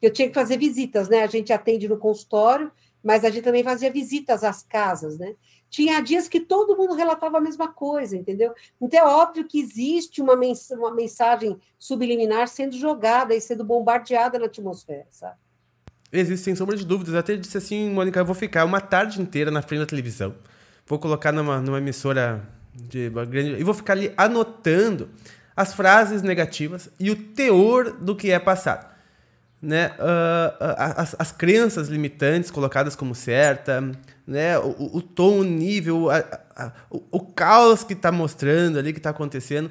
Eu 0.00 0.12
tinha 0.12 0.28
que 0.28 0.34
fazer 0.34 0.58
visitas, 0.58 1.08
né? 1.08 1.24
A 1.24 1.26
gente 1.26 1.52
atende 1.52 1.88
no 1.88 1.98
consultório, 1.98 2.70
mas 3.02 3.24
a 3.24 3.30
gente 3.30 3.42
também 3.42 3.64
fazia 3.64 3.90
visitas 3.90 4.44
às 4.44 4.62
casas, 4.62 5.18
né? 5.18 5.34
Tinha 5.70 6.00
dias 6.00 6.28
que 6.28 6.40
todo 6.40 6.76
mundo 6.76 6.94
relatava 6.94 7.38
a 7.38 7.40
mesma 7.40 7.68
coisa, 7.68 8.16
entendeu? 8.16 8.54
Então 8.80 8.98
é 8.98 9.04
óbvio 9.04 9.44
que 9.44 9.60
existe 9.60 10.22
uma, 10.22 10.34
mens 10.34 10.70
uma 10.70 10.94
mensagem 10.94 11.58
subliminar 11.78 12.48
sendo 12.48 12.76
jogada 12.76 13.34
e 13.34 13.40
sendo 13.40 13.64
bombardeada 13.64 14.38
na 14.38 14.46
atmosfera, 14.46 15.06
sabe? 15.10 15.36
Existe, 16.10 16.44
sem 16.44 16.56
sombra 16.56 16.76
de 16.76 16.86
dúvidas. 16.86 17.12
Eu 17.12 17.20
até 17.20 17.36
disse 17.36 17.58
assim, 17.58 17.90
Mônica, 17.90 18.18
eu 18.18 18.24
vou 18.24 18.34
ficar 18.34 18.64
uma 18.64 18.80
tarde 18.80 19.20
inteira 19.20 19.50
na 19.50 19.60
frente 19.60 19.80
da 19.80 19.86
televisão. 19.86 20.34
Vou 20.86 20.98
colocar 20.98 21.32
numa, 21.32 21.60
numa 21.60 21.78
emissora 21.78 22.48
de 22.74 23.10
grande. 23.10 23.60
E 23.60 23.62
vou 23.62 23.74
ficar 23.74 23.92
ali 23.92 24.12
anotando 24.16 25.10
as 25.54 25.74
frases 25.74 26.22
negativas 26.22 26.88
e 26.98 27.10
o 27.10 27.16
teor 27.16 27.92
do 27.92 28.16
que 28.16 28.30
é 28.30 28.38
passado 28.38 28.88
né, 29.60 29.88
uh, 29.98 30.74
as, 30.96 31.16
as 31.18 31.32
crenças 31.32 31.88
limitantes 31.88 32.50
colocadas 32.50 32.94
como 32.94 33.14
certa, 33.14 33.90
né, 34.28 34.58
o, 34.58 34.98
o 34.98 35.00
tom, 35.00 35.40
o 35.40 35.44
nível, 35.44 36.10
a, 36.10 36.18
a, 36.54 36.72
o, 36.90 37.02
o, 37.12 37.20
caos 37.20 37.82
que 37.82 37.94
está 37.94 38.12
mostrando 38.12 38.78
ali, 38.78 38.92
que 38.92 38.98
está 38.98 39.08
acontecendo. 39.08 39.70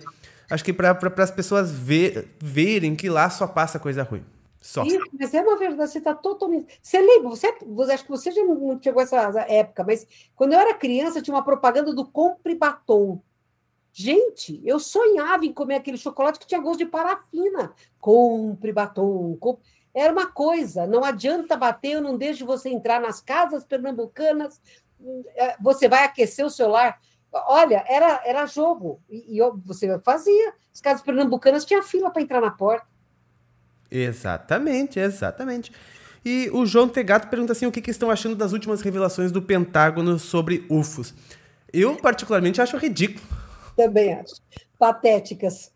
Acho 0.49 0.65
que 0.65 0.73
para 0.73 0.95
pra, 0.95 1.23
as 1.23 1.29
pessoas 1.29 1.71
ver, 1.71 2.35
verem 2.41 2.95
que 2.95 3.07
lá 3.07 3.29
só 3.29 3.45
passa 3.45 3.77
coisa 3.77 4.01
ruim. 4.01 4.25
Só. 4.59 4.83
Isso, 4.83 4.99
mas 5.17 5.31
é 5.31 5.41
uma 5.41 5.57
verdade, 5.57 5.91
você 5.91 5.99
está 5.99 6.15
totalmente. 6.15 6.79
Você 6.81 6.99
lembra? 6.99 7.29
Você, 7.29 7.53
você, 7.67 7.91
acho 7.91 8.03
que 8.03 8.09
você 8.09 8.31
já 8.31 8.43
não 8.43 8.79
chegou 8.81 8.99
a 8.99 9.03
essa 9.03 9.45
época, 9.47 9.83
mas 9.83 10.07
quando 10.35 10.53
eu 10.53 10.59
era 10.59 10.73
criança, 10.73 11.21
tinha 11.21 11.35
uma 11.35 11.43
propaganda 11.43 11.93
do 11.93 12.03
Compre 12.03 12.55
Batom. 12.55 13.21
Gente, 13.93 14.59
eu 14.63 14.79
sonhava 14.79 15.45
em 15.45 15.53
comer 15.53 15.75
aquele 15.75 15.97
chocolate 15.97 16.39
que 16.39 16.47
tinha 16.47 16.61
gosto 16.61 16.79
de 16.79 16.85
parafina. 16.85 17.73
Compre 17.99 18.71
batom. 18.71 19.35
Compre... 19.39 19.63
Era 19.97 20.13
uma 20.13 20.27
coisa, 20.27 20.85
não 20.85 21.03
adianta 21.03 21.57
bater, 21.57 21.93
eu 21.93 22.01
não 22.01 22.15
deixo 22.15 22.45
você 22.45 22.69
entrar 22.69 23.01
nas 23.01 23.19
casas 23.19 23.63
pernambucanas, 23.63 24.61
é, 25.35 25.55
você 25.59 25.89
vai 25.89 26.03
aquecer 26.03 26.45
o 26.45 26.51
celular. 26.51 26.99
Olha, 27.31 27.83
era, 27.87 28.21
era 28.23 28.45
jogo, 28.45 29.01
e, 29.09 29.39
e 29.39 29.51
você 29.65 29.99
fazia. 30.01 30.53
As 30.71 30.79
casas 30.79 31.01
pernambucanas 31.01 31.65
tinha 31.65 31.81
fila 31.81 32.11
para 32.11 32.21
entrar 32.21 32.39
na 32.39 32.51
porta. 32.51 32.85
Exatamente, 33.89 34.99
exatamente. 34.99 35.71
E 36.23 36.47
o 36.53 36.63
João 36.63 36.87
Tegato 36.87 37.27
pergunta 37.27 37.53
assim: 37.53 37.65
o 37.65 37.71
que, 37.71 37.81
que 37.81 37.89
estão 37.89 38.11
achando 38.11 38.35
das 38.35 38.53
últimas 38.53 38.81
revelações 38.81 39.31
do 39.31 39.41
Pentágono 39.41 40.19
sobre 40.19 40.63
UFOs? 40.69 41.11
Eu, 41.73 41.95
particularmente, 41.95 42.61
acho 42.61 42.77
ridículo. 42.77 43.25
Também 43.75 44.13
acho. 44.13 44.35
Patéticas. 44.77 45.71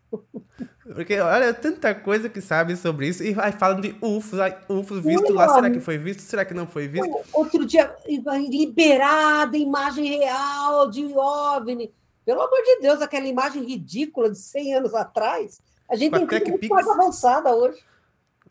Porque 0.84 1.18
olha, 1.18 1.54
tanta 1.54 1.94
coisa 1.94 2.28
que 2.28 2.40
sabe 2.40 2.76
sobre 2.76 3.08
isso. 3.08 3.22
E 3.22 3.34
aí 3.40 3.52
falam 3.52 3.80
de 3.80 3.96
UFOs, 4.02 4.40
UFOs 4.68 5.00
visto 5.00 5.32
lá, 5.32 5.48
será 5.54 5.70
que 5.70 5.80
foi 5.80 5.96
visto? 5.96 6.20
Será 6.20 6.44
que 6.44 6.52
não 6.52 6.66
foi 6.66 6.88
visto? 6.88 7.20
Outro 7.32 7.64
dia, 7.64 7.94
liberada 8.06 9.56
imagem 9.56 10.18
real 10.18 10.90
de 10.90 11.04
OVNI. 11.04 11.92
Pelo 12.24 12.42
amor 12.42 12.62
de 12.62 12.80
Deus, 12.80 13.00
aquela 13.00 13.26
imagem 13.26 13.64
ridícula 13.64 14.30
de 14.30 14.38
100 14.38 14.74
anos 14.74 14.94
atrás, 14.94 15.60
a 15.88 15.96
gente 15.96 16.12
tem 16.12 16.26
coisa 16.26 16.44
muito 16.46 16.68
mais 16.68 16.88
avançada 16.88 17.54
hoje. 17.54 17.82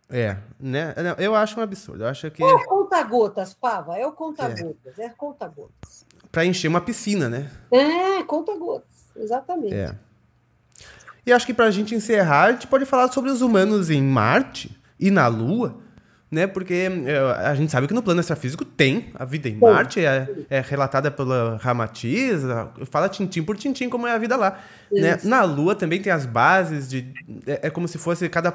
É, 0.10 0.38
né? 0.60 0.94
Eu 1.18 1.34
acho 1.34 1.58
um 1.58 1.64
absurdo. 1.64 2.04
Eu 2.04 2.08
acho 2.10 2.30
que. 2.32 2.44
É 2.44 2.46
o 2.46 2.66
conta-gotas, 2.66 3.54
Pava. 3.54 3.98
É 3.98 4.06
o 4.06 4.12
conta-gotas. 4.12 5.00
É, 5.00 5.06
é 5.06 5.10
conta-gotas. 5.10 6.06
Para 6.30 6.46
encher 6.46 6.68
uma 6.68 6.82
piscina, 6.82 7.30
né? 7.30 7.50
É, 7.72 8.22
conta-gotas. 8.24 9.06
Exatamente. 9.16 9.74
É. 9.74 9.96
E 11.26 11.32
acho 11.32 11.46
que 11.46 11.54
para 11.54 11.66
a 11.66 11.72
gente 11.72 11.94
encerrar, 11.94 12.46
a 12.46 12.52
gente 12.52 12.68
pode 12.68 12.86
falar 12.86 13.12
sobre 13.12 13.30
os 13.30 13.42
humanos 13.42 13.90
em 13.90 14.02
Marte 14.02 14.76
e 15.00 15.12
na 15.12 15.28
Lua 15.28 15.82
né? 16.32 16.48
Porque 16.48 16.90
é, 17.06 17.18
a 17.46 17.54
gente 17.54 17.70
sabe 17.70 17.88
que 17.88 17.94
no 17.94 18.02
plano 18.02 18.22
extrafísico 18.22 18.64
tem 18.64 19.12
a 19.16 19.26
vida 19.26 19.50
em 19.50 19.56
Marte, 19.56 20.00
é, 20.06 20.30
é 20.50 20.62
relatada 20.62 21.12
pela 21.12 21.58
Ramatiz, 21.58 22.42
fala 22.90 23.10
tintim 23.10 23.44
por 23.44 23.58
tintim 23.58 23.90
como 23.90 24.08
é 24.08 24.14
a 24.14 24.18
vida 24.18 24.38
lá. 24.38 24.58
Né? 24.90 25.20
Na 25.26 25.44
Lua 25.44 25.76
também 25.76 26.02
tem 26.02 26.12
as 26.12 26.26
bases 26.26 26.90
de. 26.90 27.14
É, 27.46 27.68
é, 27.68 27.70
como 27.70 27.86
se 27.86 27.98
fosse 27.98 28.30
cada 28.30 28.54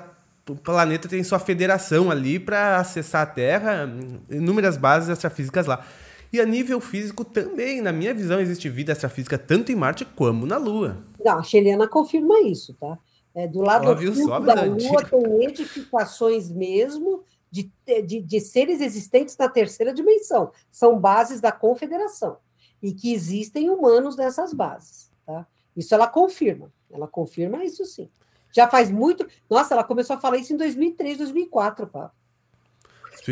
planeta 0.63 1.09
tem 1.09 1.23
sua 1.23 1.41
federação 1.41 2.11
ali 2.11 2.39
para 2.39 2.77
acessar 2.77 3.23
a 3.23 3.27
Terra, 3.27 3.91
inúmeras 4.31 4.79
bases 4.79 5.11
extrafísicas 5.11 5.67
lá. 5.67 5.85
E 6.33 6.41
a 6.41 6.45
nível 6.45 6.81
físico 6.81 7.25
também, 7.25 7.81
na 7.81 7.93
minha 7.93 8.13
visão, 8.13 8.41
existe 8.41 8.69
vida 8.69 8.93
extrafísica 8.93 9.39
tanto 9.39 9.71
em 9.71 9.77
Marte 9.77 10.05
como 10.05 10.47
na 10.47 10.57
Lua. 10.57 10.99
Não, 11.25 11.39
a 11.39 11.43
Cheliana 11.43 11.89
confirma 11.89 12.41
isso, 12.41 12.75
tá? 12.75 12.99
É, 13.35 13.47
do 13.47 13.61
lado 13.61 13.89
Óbvio, 13.89 14.13
da 14.41 14.65
Lua 14.65 15.05
tem 15.05 15.45
edificações 15.45 16.51
mesmo 16.51 17.23
de, 17.51 17.71
de, 18.05 18.21
de 18.21 18.41
seres 18.41 18.81
existentes 18.81 19.37
na 19.37 19.49
terceira 19.49 19.93
dimensão. 19.93 20.51
São 20.71 20.99
bases 20.99 21.41
da 21.41 21.53
confederação. 21.53 22.39
E 22.83 22.93
que 22.93 23.13
existem 23.13 23.71
humanos 23.71 24.17
nessas 24.17 24.53
bases. 24.53 25.11
Tá? 25.25 25.47
Isso 25.77 25.95
ela 25.95 26.07
confirma. 26.07 26.73
Ela 26.91 27.07
confirma 27.07 27.65
isso 27.65 27.85
sim. 27.85 28.09
Já 28.53 28.69
faz 28.69 28.91
muito. 28.91 29.27
Nossa, 29.51 29.75
ela 29.75 29.85
começou 29.85 30.17
a 30.17 30.21
falar 30.21 30.39
isso 30.39 30.53
em 30.53 30.57
2003, 30.57 31.19
2004, 31.19 31.87
Pablo. 31.87 32.11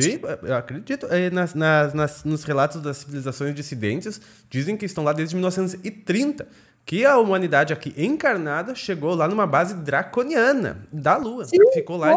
Sim, 0.01 0.21
eu 0.43 0.57
acredito. 0.57 1.07
É, 1.07 1.31
nas, 1.31 1.55
nas, 1.55 1.95
nas, 1.95 2.25
nos 2.25 2.45
relatos 2.45 2.81
das 2.81 2.99
civilizações 2.99 3.55
dissidentes, 3.55 4.21
dizem 4.49 4.77
que 4.77 4.85
estão 4.85 5.05
lá 5.05 5.13
desde 5.13 5.35
1930. 5.35 6.47
Que 6.87 7.07
a 7.07 7.17
humanidade 7.19 7.73
aqui 7.73 7.95
encarnada 7.97 8.75
chegou 8.75 9.15
lá 9.15 9.27
numa 9.27 9.47
base 9.47 9.75
draconiana 9.75 10.87
da 10.93 11.17
Lua. 11.17 11.47
Sim, 11.47 11.57
Ficou 11.73 11.97
lá. 11.97 12.15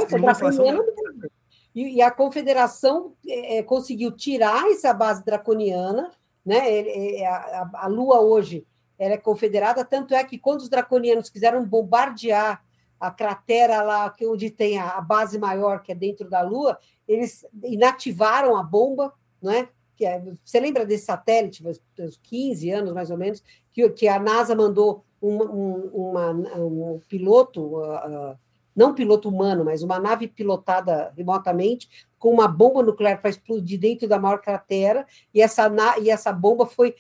E, 1.74 1.96
e 1.96 2.02
a 2.02 2.12
confederação 2.12 3.14
é, 3.26 3.60
é, 3.60 3.64
conseguiu 3.64 4.12
tirar 4.12 4.70
essa 4.70 4.92
base 4.94 5.24
draconiana, 5.24 6.12
né? 6.46 6.58
É, 6.58 7.22
é, 7.22 7.28
a, 7.28 7.70
a, 7.74 7.88
Lua 7.88 8.20
hoje 8.20 8.66
ela 8.98 9.14
é 9.14 9.18
confederada, 9.18 9.86
tanto 9.86 10.16
é 10.16 10.24
que 10.24 10.40
quando 10.40 10.62
os 10.62 10.70
draconianos 10.70 11.30
quiseram 11.30 11.64
bombardear 11.64 12.64
a 13.00 13.12
cratera 13.12 13.82
lá, 13.82 14.10
que 14.10 14.26
onde 14.26 14.50
tem 14.50 14.80
a, 14.80 15.00
base 15.02 15.38
maior, 15.38 15.82
que 15.82 15.92
é 15.92 15.96
dentro 15.96 16.30
da 16.30 16.42
Lua, 16.42 16.78
eles 17.08 17.46
inativaram 17.64 18.56
a 18.56 18.64
bomba, 18.64 19.14
não 19.42 19.52
é? 19.52 19.70
Que 19.96 20.06
é, 20.06 20.22
você 20.44 20.60
lembra 20.60 20.86
desse 20.86 21.06
satélite, 21.06 21.64
uns 22.00 22.18
15 22.24 22.70
anos 22.72 22.94
mais 22.94 23.10
ou 23.10 23.18
menos, 23.18 23.44
que, 23.72 23.90
que 23.90 24.08
a 24.08 24.20
NASA 24.20 24.56
mandou 24.56 25.04
um, 25.22 25.44
um, 25.44 25.74
uma, 25.94 26.32
um 26.32 27.02
piloto, 27.08 27.80
uh, 27.80 28.38
não 28.76 28.94
piloto 28.94 29.30
humano, 29.30 29.66
mas 29.66 29.82
uma 29.82 30.00
nave 30.00 30.28
pilotada 30.28 31.12
remotamente 31.16 31.90
com 32.20 32.32
uma 32.32 32.48
bomba 32.48 32.84
nuclear 32.84 33.20
para 33.20 33.30
explodir 33.30 33.80
dentro 33.80 34.08
da 34.08 34.20
maior 34.20 34.40
cratera, 34.40 35.06
e 35.34 35.42
essa, 35.42 35.72
e 36.02 36.10
essa 36.10 36.32
bomba 36.32 36.66
foi 36.66 36.96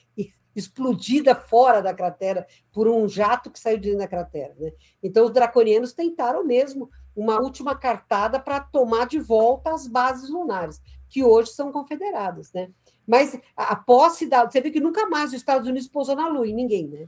explodida 0.57 1.35
fora 1.35 1.81
da 1.81 1.93
cratera 1.93 2.47
por 2.73 2.87
um 2.87 3.07
jato 3.07 3.51
que 3.51 3.59
saiu 3.59 3.77
de 3.77 3.83
dentro 3.83 3.99
da 3.99 4.07
cratera. 4.07 4.55
Né? 4.59 4.71
Então, 5.03 5.25
os 5.25 5.31
draconianos 5.31 5.93
tentaram 5.93 6.43
mesmo 6.43 6.89
uma 7.15 7.39
última 7.39 7.75
cartada 7.75 8.39
para 8.39 8.59
tomar 8.59 9.05
de 9.05 9.19
volta 9.19 9.71
as 9.71 9.87
bases 9.87 10.29
lunares, 10.29 10.81
que 11.07 11.23
hoje 11.23 11.51
são 11.51 11.71
confederadas. 11.71 12.51
Né? 12.51 12.69
Mas 13.05 13.39
a, 13.55 13.75
posse 13.75 14.25
da. 14.25 14.45
Você 14.45 14.59
vê 14.59 14.71
que 14.71 14.79
nunca 14.79 15.07
mais 15.07 15.29
os 15.29 15.35
Estados 15.35 15.67
Unidos 15.67 15.87
pousou 15.87 16.15
na 16.15 16.27
Lua, 16.27 16.47
em 16.47 16.55
ninguém, 16.55 16.87
né? 16.87 17.07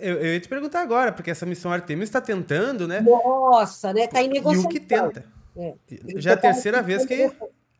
Eu, 0.00 0.20
eu, 0.20 0.34
ia 0.34 0.40
te 0.40 0.48
perguntar 0.48 0.82
agora, 0.82 1.10
porque 1.10 1.30
essa 1.30 1.44
missão 1.44 1.72
Artemis 1.72 2.08
está 2.08 2.20
tentando, 2.20 2.86
né? 2.86 3.00
Nossa, 3.00 3.92
né? 3.92 4.04
Está 4.04 4.22
em 4.22 4.28
negociação. 4.28 4.70
E 4.70 4.76
o 4.76 4.78
que 4.78 4.86
tenta. 4.86 5.24
É. 5.56 5.74
Já 6.16 6.30
é 6.30 6.34
a 6.34 6.36
terceira 6.36 6.80
vez 6.80 7.04
que. 7.04 7.32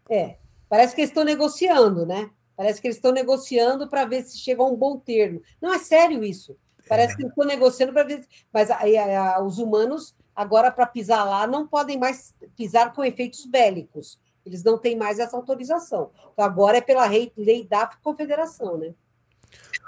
É. 0.09 0.37
Parece 0.69 0.95
que 0.95 1.03
eles 1.03 1.11
estão 1.11 1.25
negociando, 1.25 2.05
né? 2.05 2.31
Parece 2.61 2.79
que 2.79 2.89
eles 2.89 2.99
estão 2.99 3.11
negociando 3.11 3.89
para 3.89 4.05
ver 4.05 4.23
se 4.23 4.37
chega 4.37 4.61
a 4.63 4.67
um 4.67 4.77
bom 4.77 4.99
termo. 4.99 5.41
Não 5.63 5.73
é 5.73 5.79
sério 5.79 6.23
isso. 6.23 6.59
Parece 6.87 7.15
é. 7.15 7.17
que 7.17 7.23
eles 7.23 7.31
estão 7.31 7.47
negociando 7.47 7.91
para 7.91 8.03
ver. 8.03 8.23
Mas 8.53 8.71
aí 8.71 8.97
os 9.43 9.57
humanos, 9.57 10.15
agora, 10.37 10.71
para 10.71 10.85
pisar 10.85 11.25
lá, 11.25 11.47
não 11.47 11.67
podem 11.67 11.99
mais 11.99 12.35
pisar 12.55 12.93
com 12.93 13.03
efeitos 13.03 13.47
bélicos. 13.47 14.21
Eles 14.45 14.63
não 14.63 14.77
têm 14.77 14.95
mais 14.95 15.19
essa 15.19 15.35
autorização. 15.39 16.11
Então, 16.35 16.45
agora 16.45 16.77
é 16.77 16.83
pela 16.83 17.07
lei, 17.07 17.33
lei 17.35 17.67
da 17.67 17.87
confederação, 18.03 18.77
né? 18.77 18.93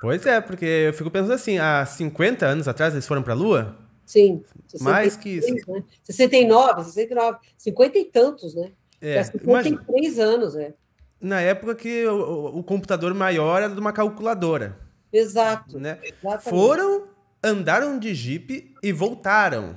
Pois 0.01 0.25
é, 0.25 0.41
porque 0.41 0.65
eu 0.65 0.95
fico 0.95 1.11
pensando 1.11 1.35
assim, 1.35 1.59
há 1.59 1.85
50 1.85 2.47
anos 2.47 2.67
atrás 2.67 2.95
eles 2.95 3.07
foram 3.07 3.23
para 3.23 3.35
a 3.35 3.37
Lua? 3.37 3.77
Sim. 4.07 4.43
Mais 4.81 5.15
que 5.15 5.29
isso. 5.29 5.55
Né? 5.69 5.85
69, 6.05 6.85
69, 6.85 7.39
50 7.59 7.99
e 7.99 8.05
tantos, 8.07 8.55
né? 8.55 8.73
É, 8.99 9.23
53 9.23 9.77
imagina, 9.85 10.25
anos, 10.25 10.57
é. 10.57 10.73
Na 11.23 11.41
época 11.41 11.77
que 11.77 12.05
o, 12.05 12.59
o, 12.59 12.65
computador 12.65 13.15
maior 13.15 13.63
era 13.63 13.73
de 13.73 13.79
uma 13.79 13.93
calculadora. 13.93 14.77
Exato. 15.13 15.79
Né? 15.79 15.99
Foram, 16.41 17.05
andaram 17.43 17.97
de 17.97 18.13
Jeep 18.13 18.75
e 18.83 18.93
voltaram. 18.93 19.77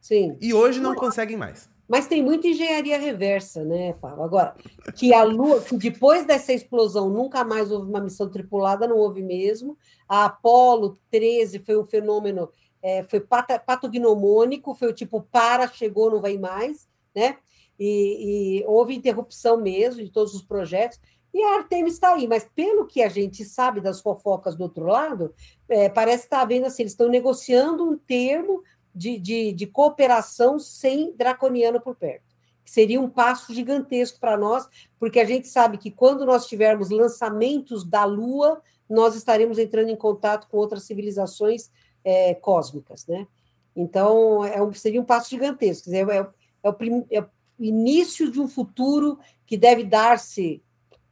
Sim. 0.00 0.38
E 0.40 0.54
hoje 0.54 0.80
não 0.80 0.94
conseguem 0.94 1.36
mais. 1.36 1.68
Mas 1.88 2.06
tem 2.06 2.22
muita 2.22 2.48
engenharia 2.48 2.98
reversa, 2.98 3.62
né, 3.64 3.92
Paulo? 3.92 4.22
Agora, 4.22 4.56
que 4.96 5.14
a 5.14 5.22
Lua, 5.22 5.60
que 5.60 5.76
depois 5.76 6.26
dessa 6.26 6.52
explosão 6.52 7.10
nunca 7.10 7.44
mais 7.44 7.70
houve 7.70 7.88
uma 7.88 8.00
missão 8.00 8.28
tripulada, 8.28 8.88
não 8.88 8.96
houve 8.96 9.22
mesmo. 9.22 9.76
A 10.08 10.24
Apolo 10.24 10.98
13 11.10 11.60
foi 11.60 11.78
um 11.78 11.84
fenômeno, 11.84 12.48
é, 12.82 13.04
foi 13.04 13.20
patognomônico, 13.20 14.74
foi 14.74 14.88
o 14.88 14.94
tipo 14.94 15.20
para, 15.30 15.68
chegou, 15.68 16.10
não 16.10 16.20
vai 16.20 16.36
mais, 16.36 16.88
né? 17.14 17.36
E, 17.78 18.60
e, 18.60 18.64
houve 18.66 18.94
interrupção 18.94 19.60
mesmo 19.60 20.02
de 20.02 20.10
todos 20.10 20.34
os 20.34 20.42
projetos. 20.42 21.00
E 21.32 21.42
a 21.42 21.56
Artemis 21.56 21.94
está 21.94 22.14
aí, 22.14 22.26
mas 22.26 22.48
pelo 22.54 22.86
que 22.86 23.02
a 23.02 23.08
gente 23.08 23.44
sabe 23.44 23.80
das 23.80 24.00
fofocas 24.00 24.56
do 24.56 24.62
outro 24.62 24.86
lado, 24.86 25.34
é, 25.68 25.88
parece 25.88 26.20
que 26.20 26.26
está 26.28 26.40
havendo 26.40 26.66
assim, 26.66 26.82
eles 26.82 26.92
estão 26.92 27.08
negociando 27.08 27.84
um 27.84 27.98
termo 27.98 28.62
de, 28.94 29.18
de, 29.18 29.52
de 29.52 29.66
cooperação 29.66 30.58
sem 30.58 31.12
draconiano 31.14 31.78
por 31.80 31.94
perto. 31.94 32.24
Seria 32.64 33.00
um 33.00 33.08
passo 33.08 33.54
gigantesco 33.54 34.18
para 34.18 34.36
nós, 34.36 34.66
porque 34.98 35.20
a 35.20 35.24
gente 35.24 35.46
sabe 35.46 35.76
que 35.76 35.90
quando 35.90 36.24
nós 36.24 36.46
tivermos 36.46 36.90
lançamentos 36.90 37.84
da 37.84 38.04
Lua, 38.04 38.60
nós 38.88 39.14
estaremos 39.14 39.58
entrando 39.58 39.90
em 39.90 39.96
contato 39.96 40.48
com 40.48 40.56
outras 40.56 40.84
civilizações 40.84 41.70
é, 42.02 42.34
cósmicas, 42.34 43.06
né? 43.06 43.26
Então, 43.74 44.42
é 44.44 44.62
um, 44.62 44.72
seria 44.72 45.00
um 45.00 45.04
passo 45.04 45.28
gigantesco. 45.28 45.90
É, 45.92 46.00
é, 46.00 46.26
é, 46.62 46.70
o 46.70 47.06
é 47.10 47.20
o 47.20 47.28
início 47.58 48.30
de 48.30 48.40
um 48.40 48.48
futuro 48.48 49.18
que 49.46 49.56
deve 49.56 49.84
dar-se 49.84 50.62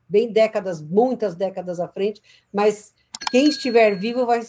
bem 0.09 0.31
décadas, 0.31 0.83
muitas 0.83 1.35
décadas 1.35 1.81
à 1.81 1.89
frente, 1.89 2.21
mas 2.53 2.95
quem 3.31 3.49
estiver 3.49 3.99
vivo 3.99 4.27
vai, 4.27 4.41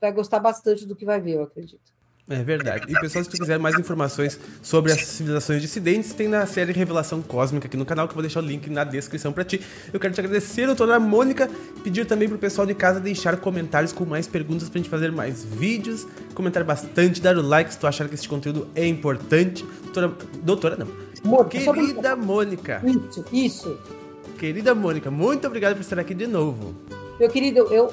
vai 0.00 0.12
gostar 0.12 0.38
bastante 0.38 0.86
do 0.86 0.96
que 0.96 1.04
vai 1.04 1.20
ver, 1.20 1.32
eu 1.32 1.42
acredito. 1.42 1.89
É 2.30 2.44
verdade. 2.44 2.84
E 2.88 3.00
pessoal, 3.00 3.24
se 3.24 3.30
tu 3.30 3.36
quiser 3.36 3.58
mais 3.58 3.76
informações 3.76 4.38
sobre 4.62 4.92
as 4.92 5.00
civilizações 5.00 5.60
dissidentes, 5.60 6.12
tem 6.12 6.28
na 6.28 6.46
série 6.46 6.72
Revelação 6.72 7.20
Cósmica 7.20 7.66
aqui 7.66 7.76
no 7.76 7.84
canal, 7.84 8.06
que 8.06 8.12
eu 8.12 8.14
vou 8.14 8.22
deixar 8.22 8.38
o 8.38 8.46
link 8.46 8.70
na 8.70 8.84
descrição 8.84 9.32
para 9.32 9.42
ti. 9.42 9.60
Eu 9.92 9.98
quero 9.98 10.14
te 10.14 10.20
agradecer, 10.20 10.66
doutora 10.66 11.00
Mônica, 11.00 11.50
pedir 11.82 12.06
também 12.06 12.28
pro 12.28 12.38
pessoal 12.38 12.64
de 12.64 12.72
casa 12.72 13.00
deixar 13.00 13.36
comentários 13.38 13.92
com 13.92 14.04
mais 14.04 14.28
perguntas 14.28 14.68
pra 14.68 14.78
gente 14.78 14.88
fazer 14.88 15.10
mais 15.10 15.44
vídeos, 15.44 16.06
comentar 16.32 16.62
bastante, 16.62 17.20
dar 17.20 17.36
o 17.36 17.42
like 17.42 17.72
se 17.72 17.80
tu 17.80 17.88
achar 17.88 18.08
que 18.08 18.14
esse 18.14 18.28
conteúdo 18.28 18.68
é 18.76 18.86
importante. 18.86 19.66
Doutora, 19.82 20.12
doutora 20.40 20.76
não. 20.76 20.86
Mônica, 21.24 21.58
Querida 21.58 22.14
Mônica. 22.14 22.80
Isso, 22.84 23.24
isso. 23.32 23.78
Querida 24.38 24.72
Mônica, 24.72 25.10
muito 25.10 25.48
obrigado 25.48 25.74
por 25.74 25.80
estar 25.80 25.98
aqui 25.98 26.14
de 26.14 26.28
novo. 26.28 26.76
Meu 27.18 27.28
querido, 27.28 27.58
eu 27.72 27.92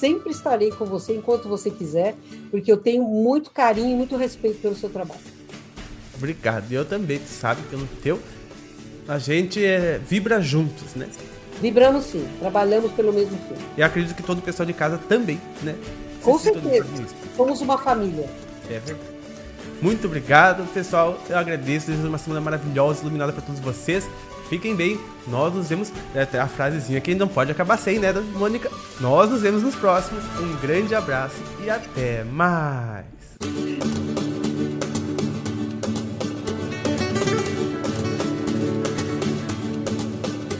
sempre 0.00 0.30
estarei 0.30 0.70
com 0.70 0.86
você 0.86 1.14
enquanto 1.14 1.48
você 1.48 1.70
quiser, 1.70 2.16
porque 2.50 2.72
eu 2.72 2.78
tenho 2.78 3.04
muito 3.04 3.50
carinho 3.50 3.90
e 3.90 3.94
muito 3.94 4.16
respeito 4.16 4.60
pelo 4.60 4.74
seu 4.74 4.88
trabalho. 4.88 5.20
Obrigado. 6.16 6.72
Eu 6.72 6.84
também, 6.84 7.20
sabe, 7.26 7.60
pelo 7.70 7.86
teu. 8.02 8.18
A 9.06 9.18
gente 9.18 9.64
é, 9.64 9.98
vibra 9.98 10.40
juntos, 10.40 10.94
né? 10.94 11.08
Vibramos 11.60 12.06
sim, 12.06 12.26
trabalhamos 12.38 12.90
pelo 12.92 13.12
mesmo 13.12 13.36
fim. 13.36 13.54
E 13.76 13.82
acredito 13.82 14.16
que 14.16 14.22
todo 14.22 14.38
o 14.38 14.42
pessoal 14.42 14.66
de 14.66 14.72
casa 14.72 14.98
também, 15.08 15.38
né? 15.62 15.74
Com 16.22 16.38
certeza. 16.38 16.86
Somos 17.36 17.60
uma 17.60 17.76
família. 17.76 18.28
É 18.68 18.78
verdade. 18.78 19.10
Muito 19.82 20.06
obrigado, 20.06 20.66
pessoal. 20.72 21.18
Eu 21.28 21.38
agradeço. 21.38 21.86
Desejo 21.86 22.06
uma 22.06 22.18
semana 22.18 22.40
maravilhosa, 22.40 23.00
iluminada 23.00 23.32
para 23.32 23.42
todos 23.42 23.60
vocês. 23.60 24.06
Fiquem 24.50 24.74
bem. 24.74 25.00
Nós 25.26 25.54
nos 25.54 25.68
vemos. 25.68 25.90
É 26.14 26.22
até 26.22 26.38
a 26.38 26.46
frasezinha 26.46 27.00
que 27.00 27.14
não 27.14 27.28
pode 27.28 27.50
acabar 27.52 27.78
sem, 27.78 27.98
né, 27.98 28.12
Mônica? 28.34 28.70
Nós 29.00 29.30
nos 29.30 29.40
vemos 29.40 29.62
nos 29.62 29.74
próximos. 29.76 30.22
Um 30.38 30.56
grande 30.60 30.94
abraço 30.94 31.36
e 31.64 31.70
até 31.70 32.24
mais. 32.24 33.06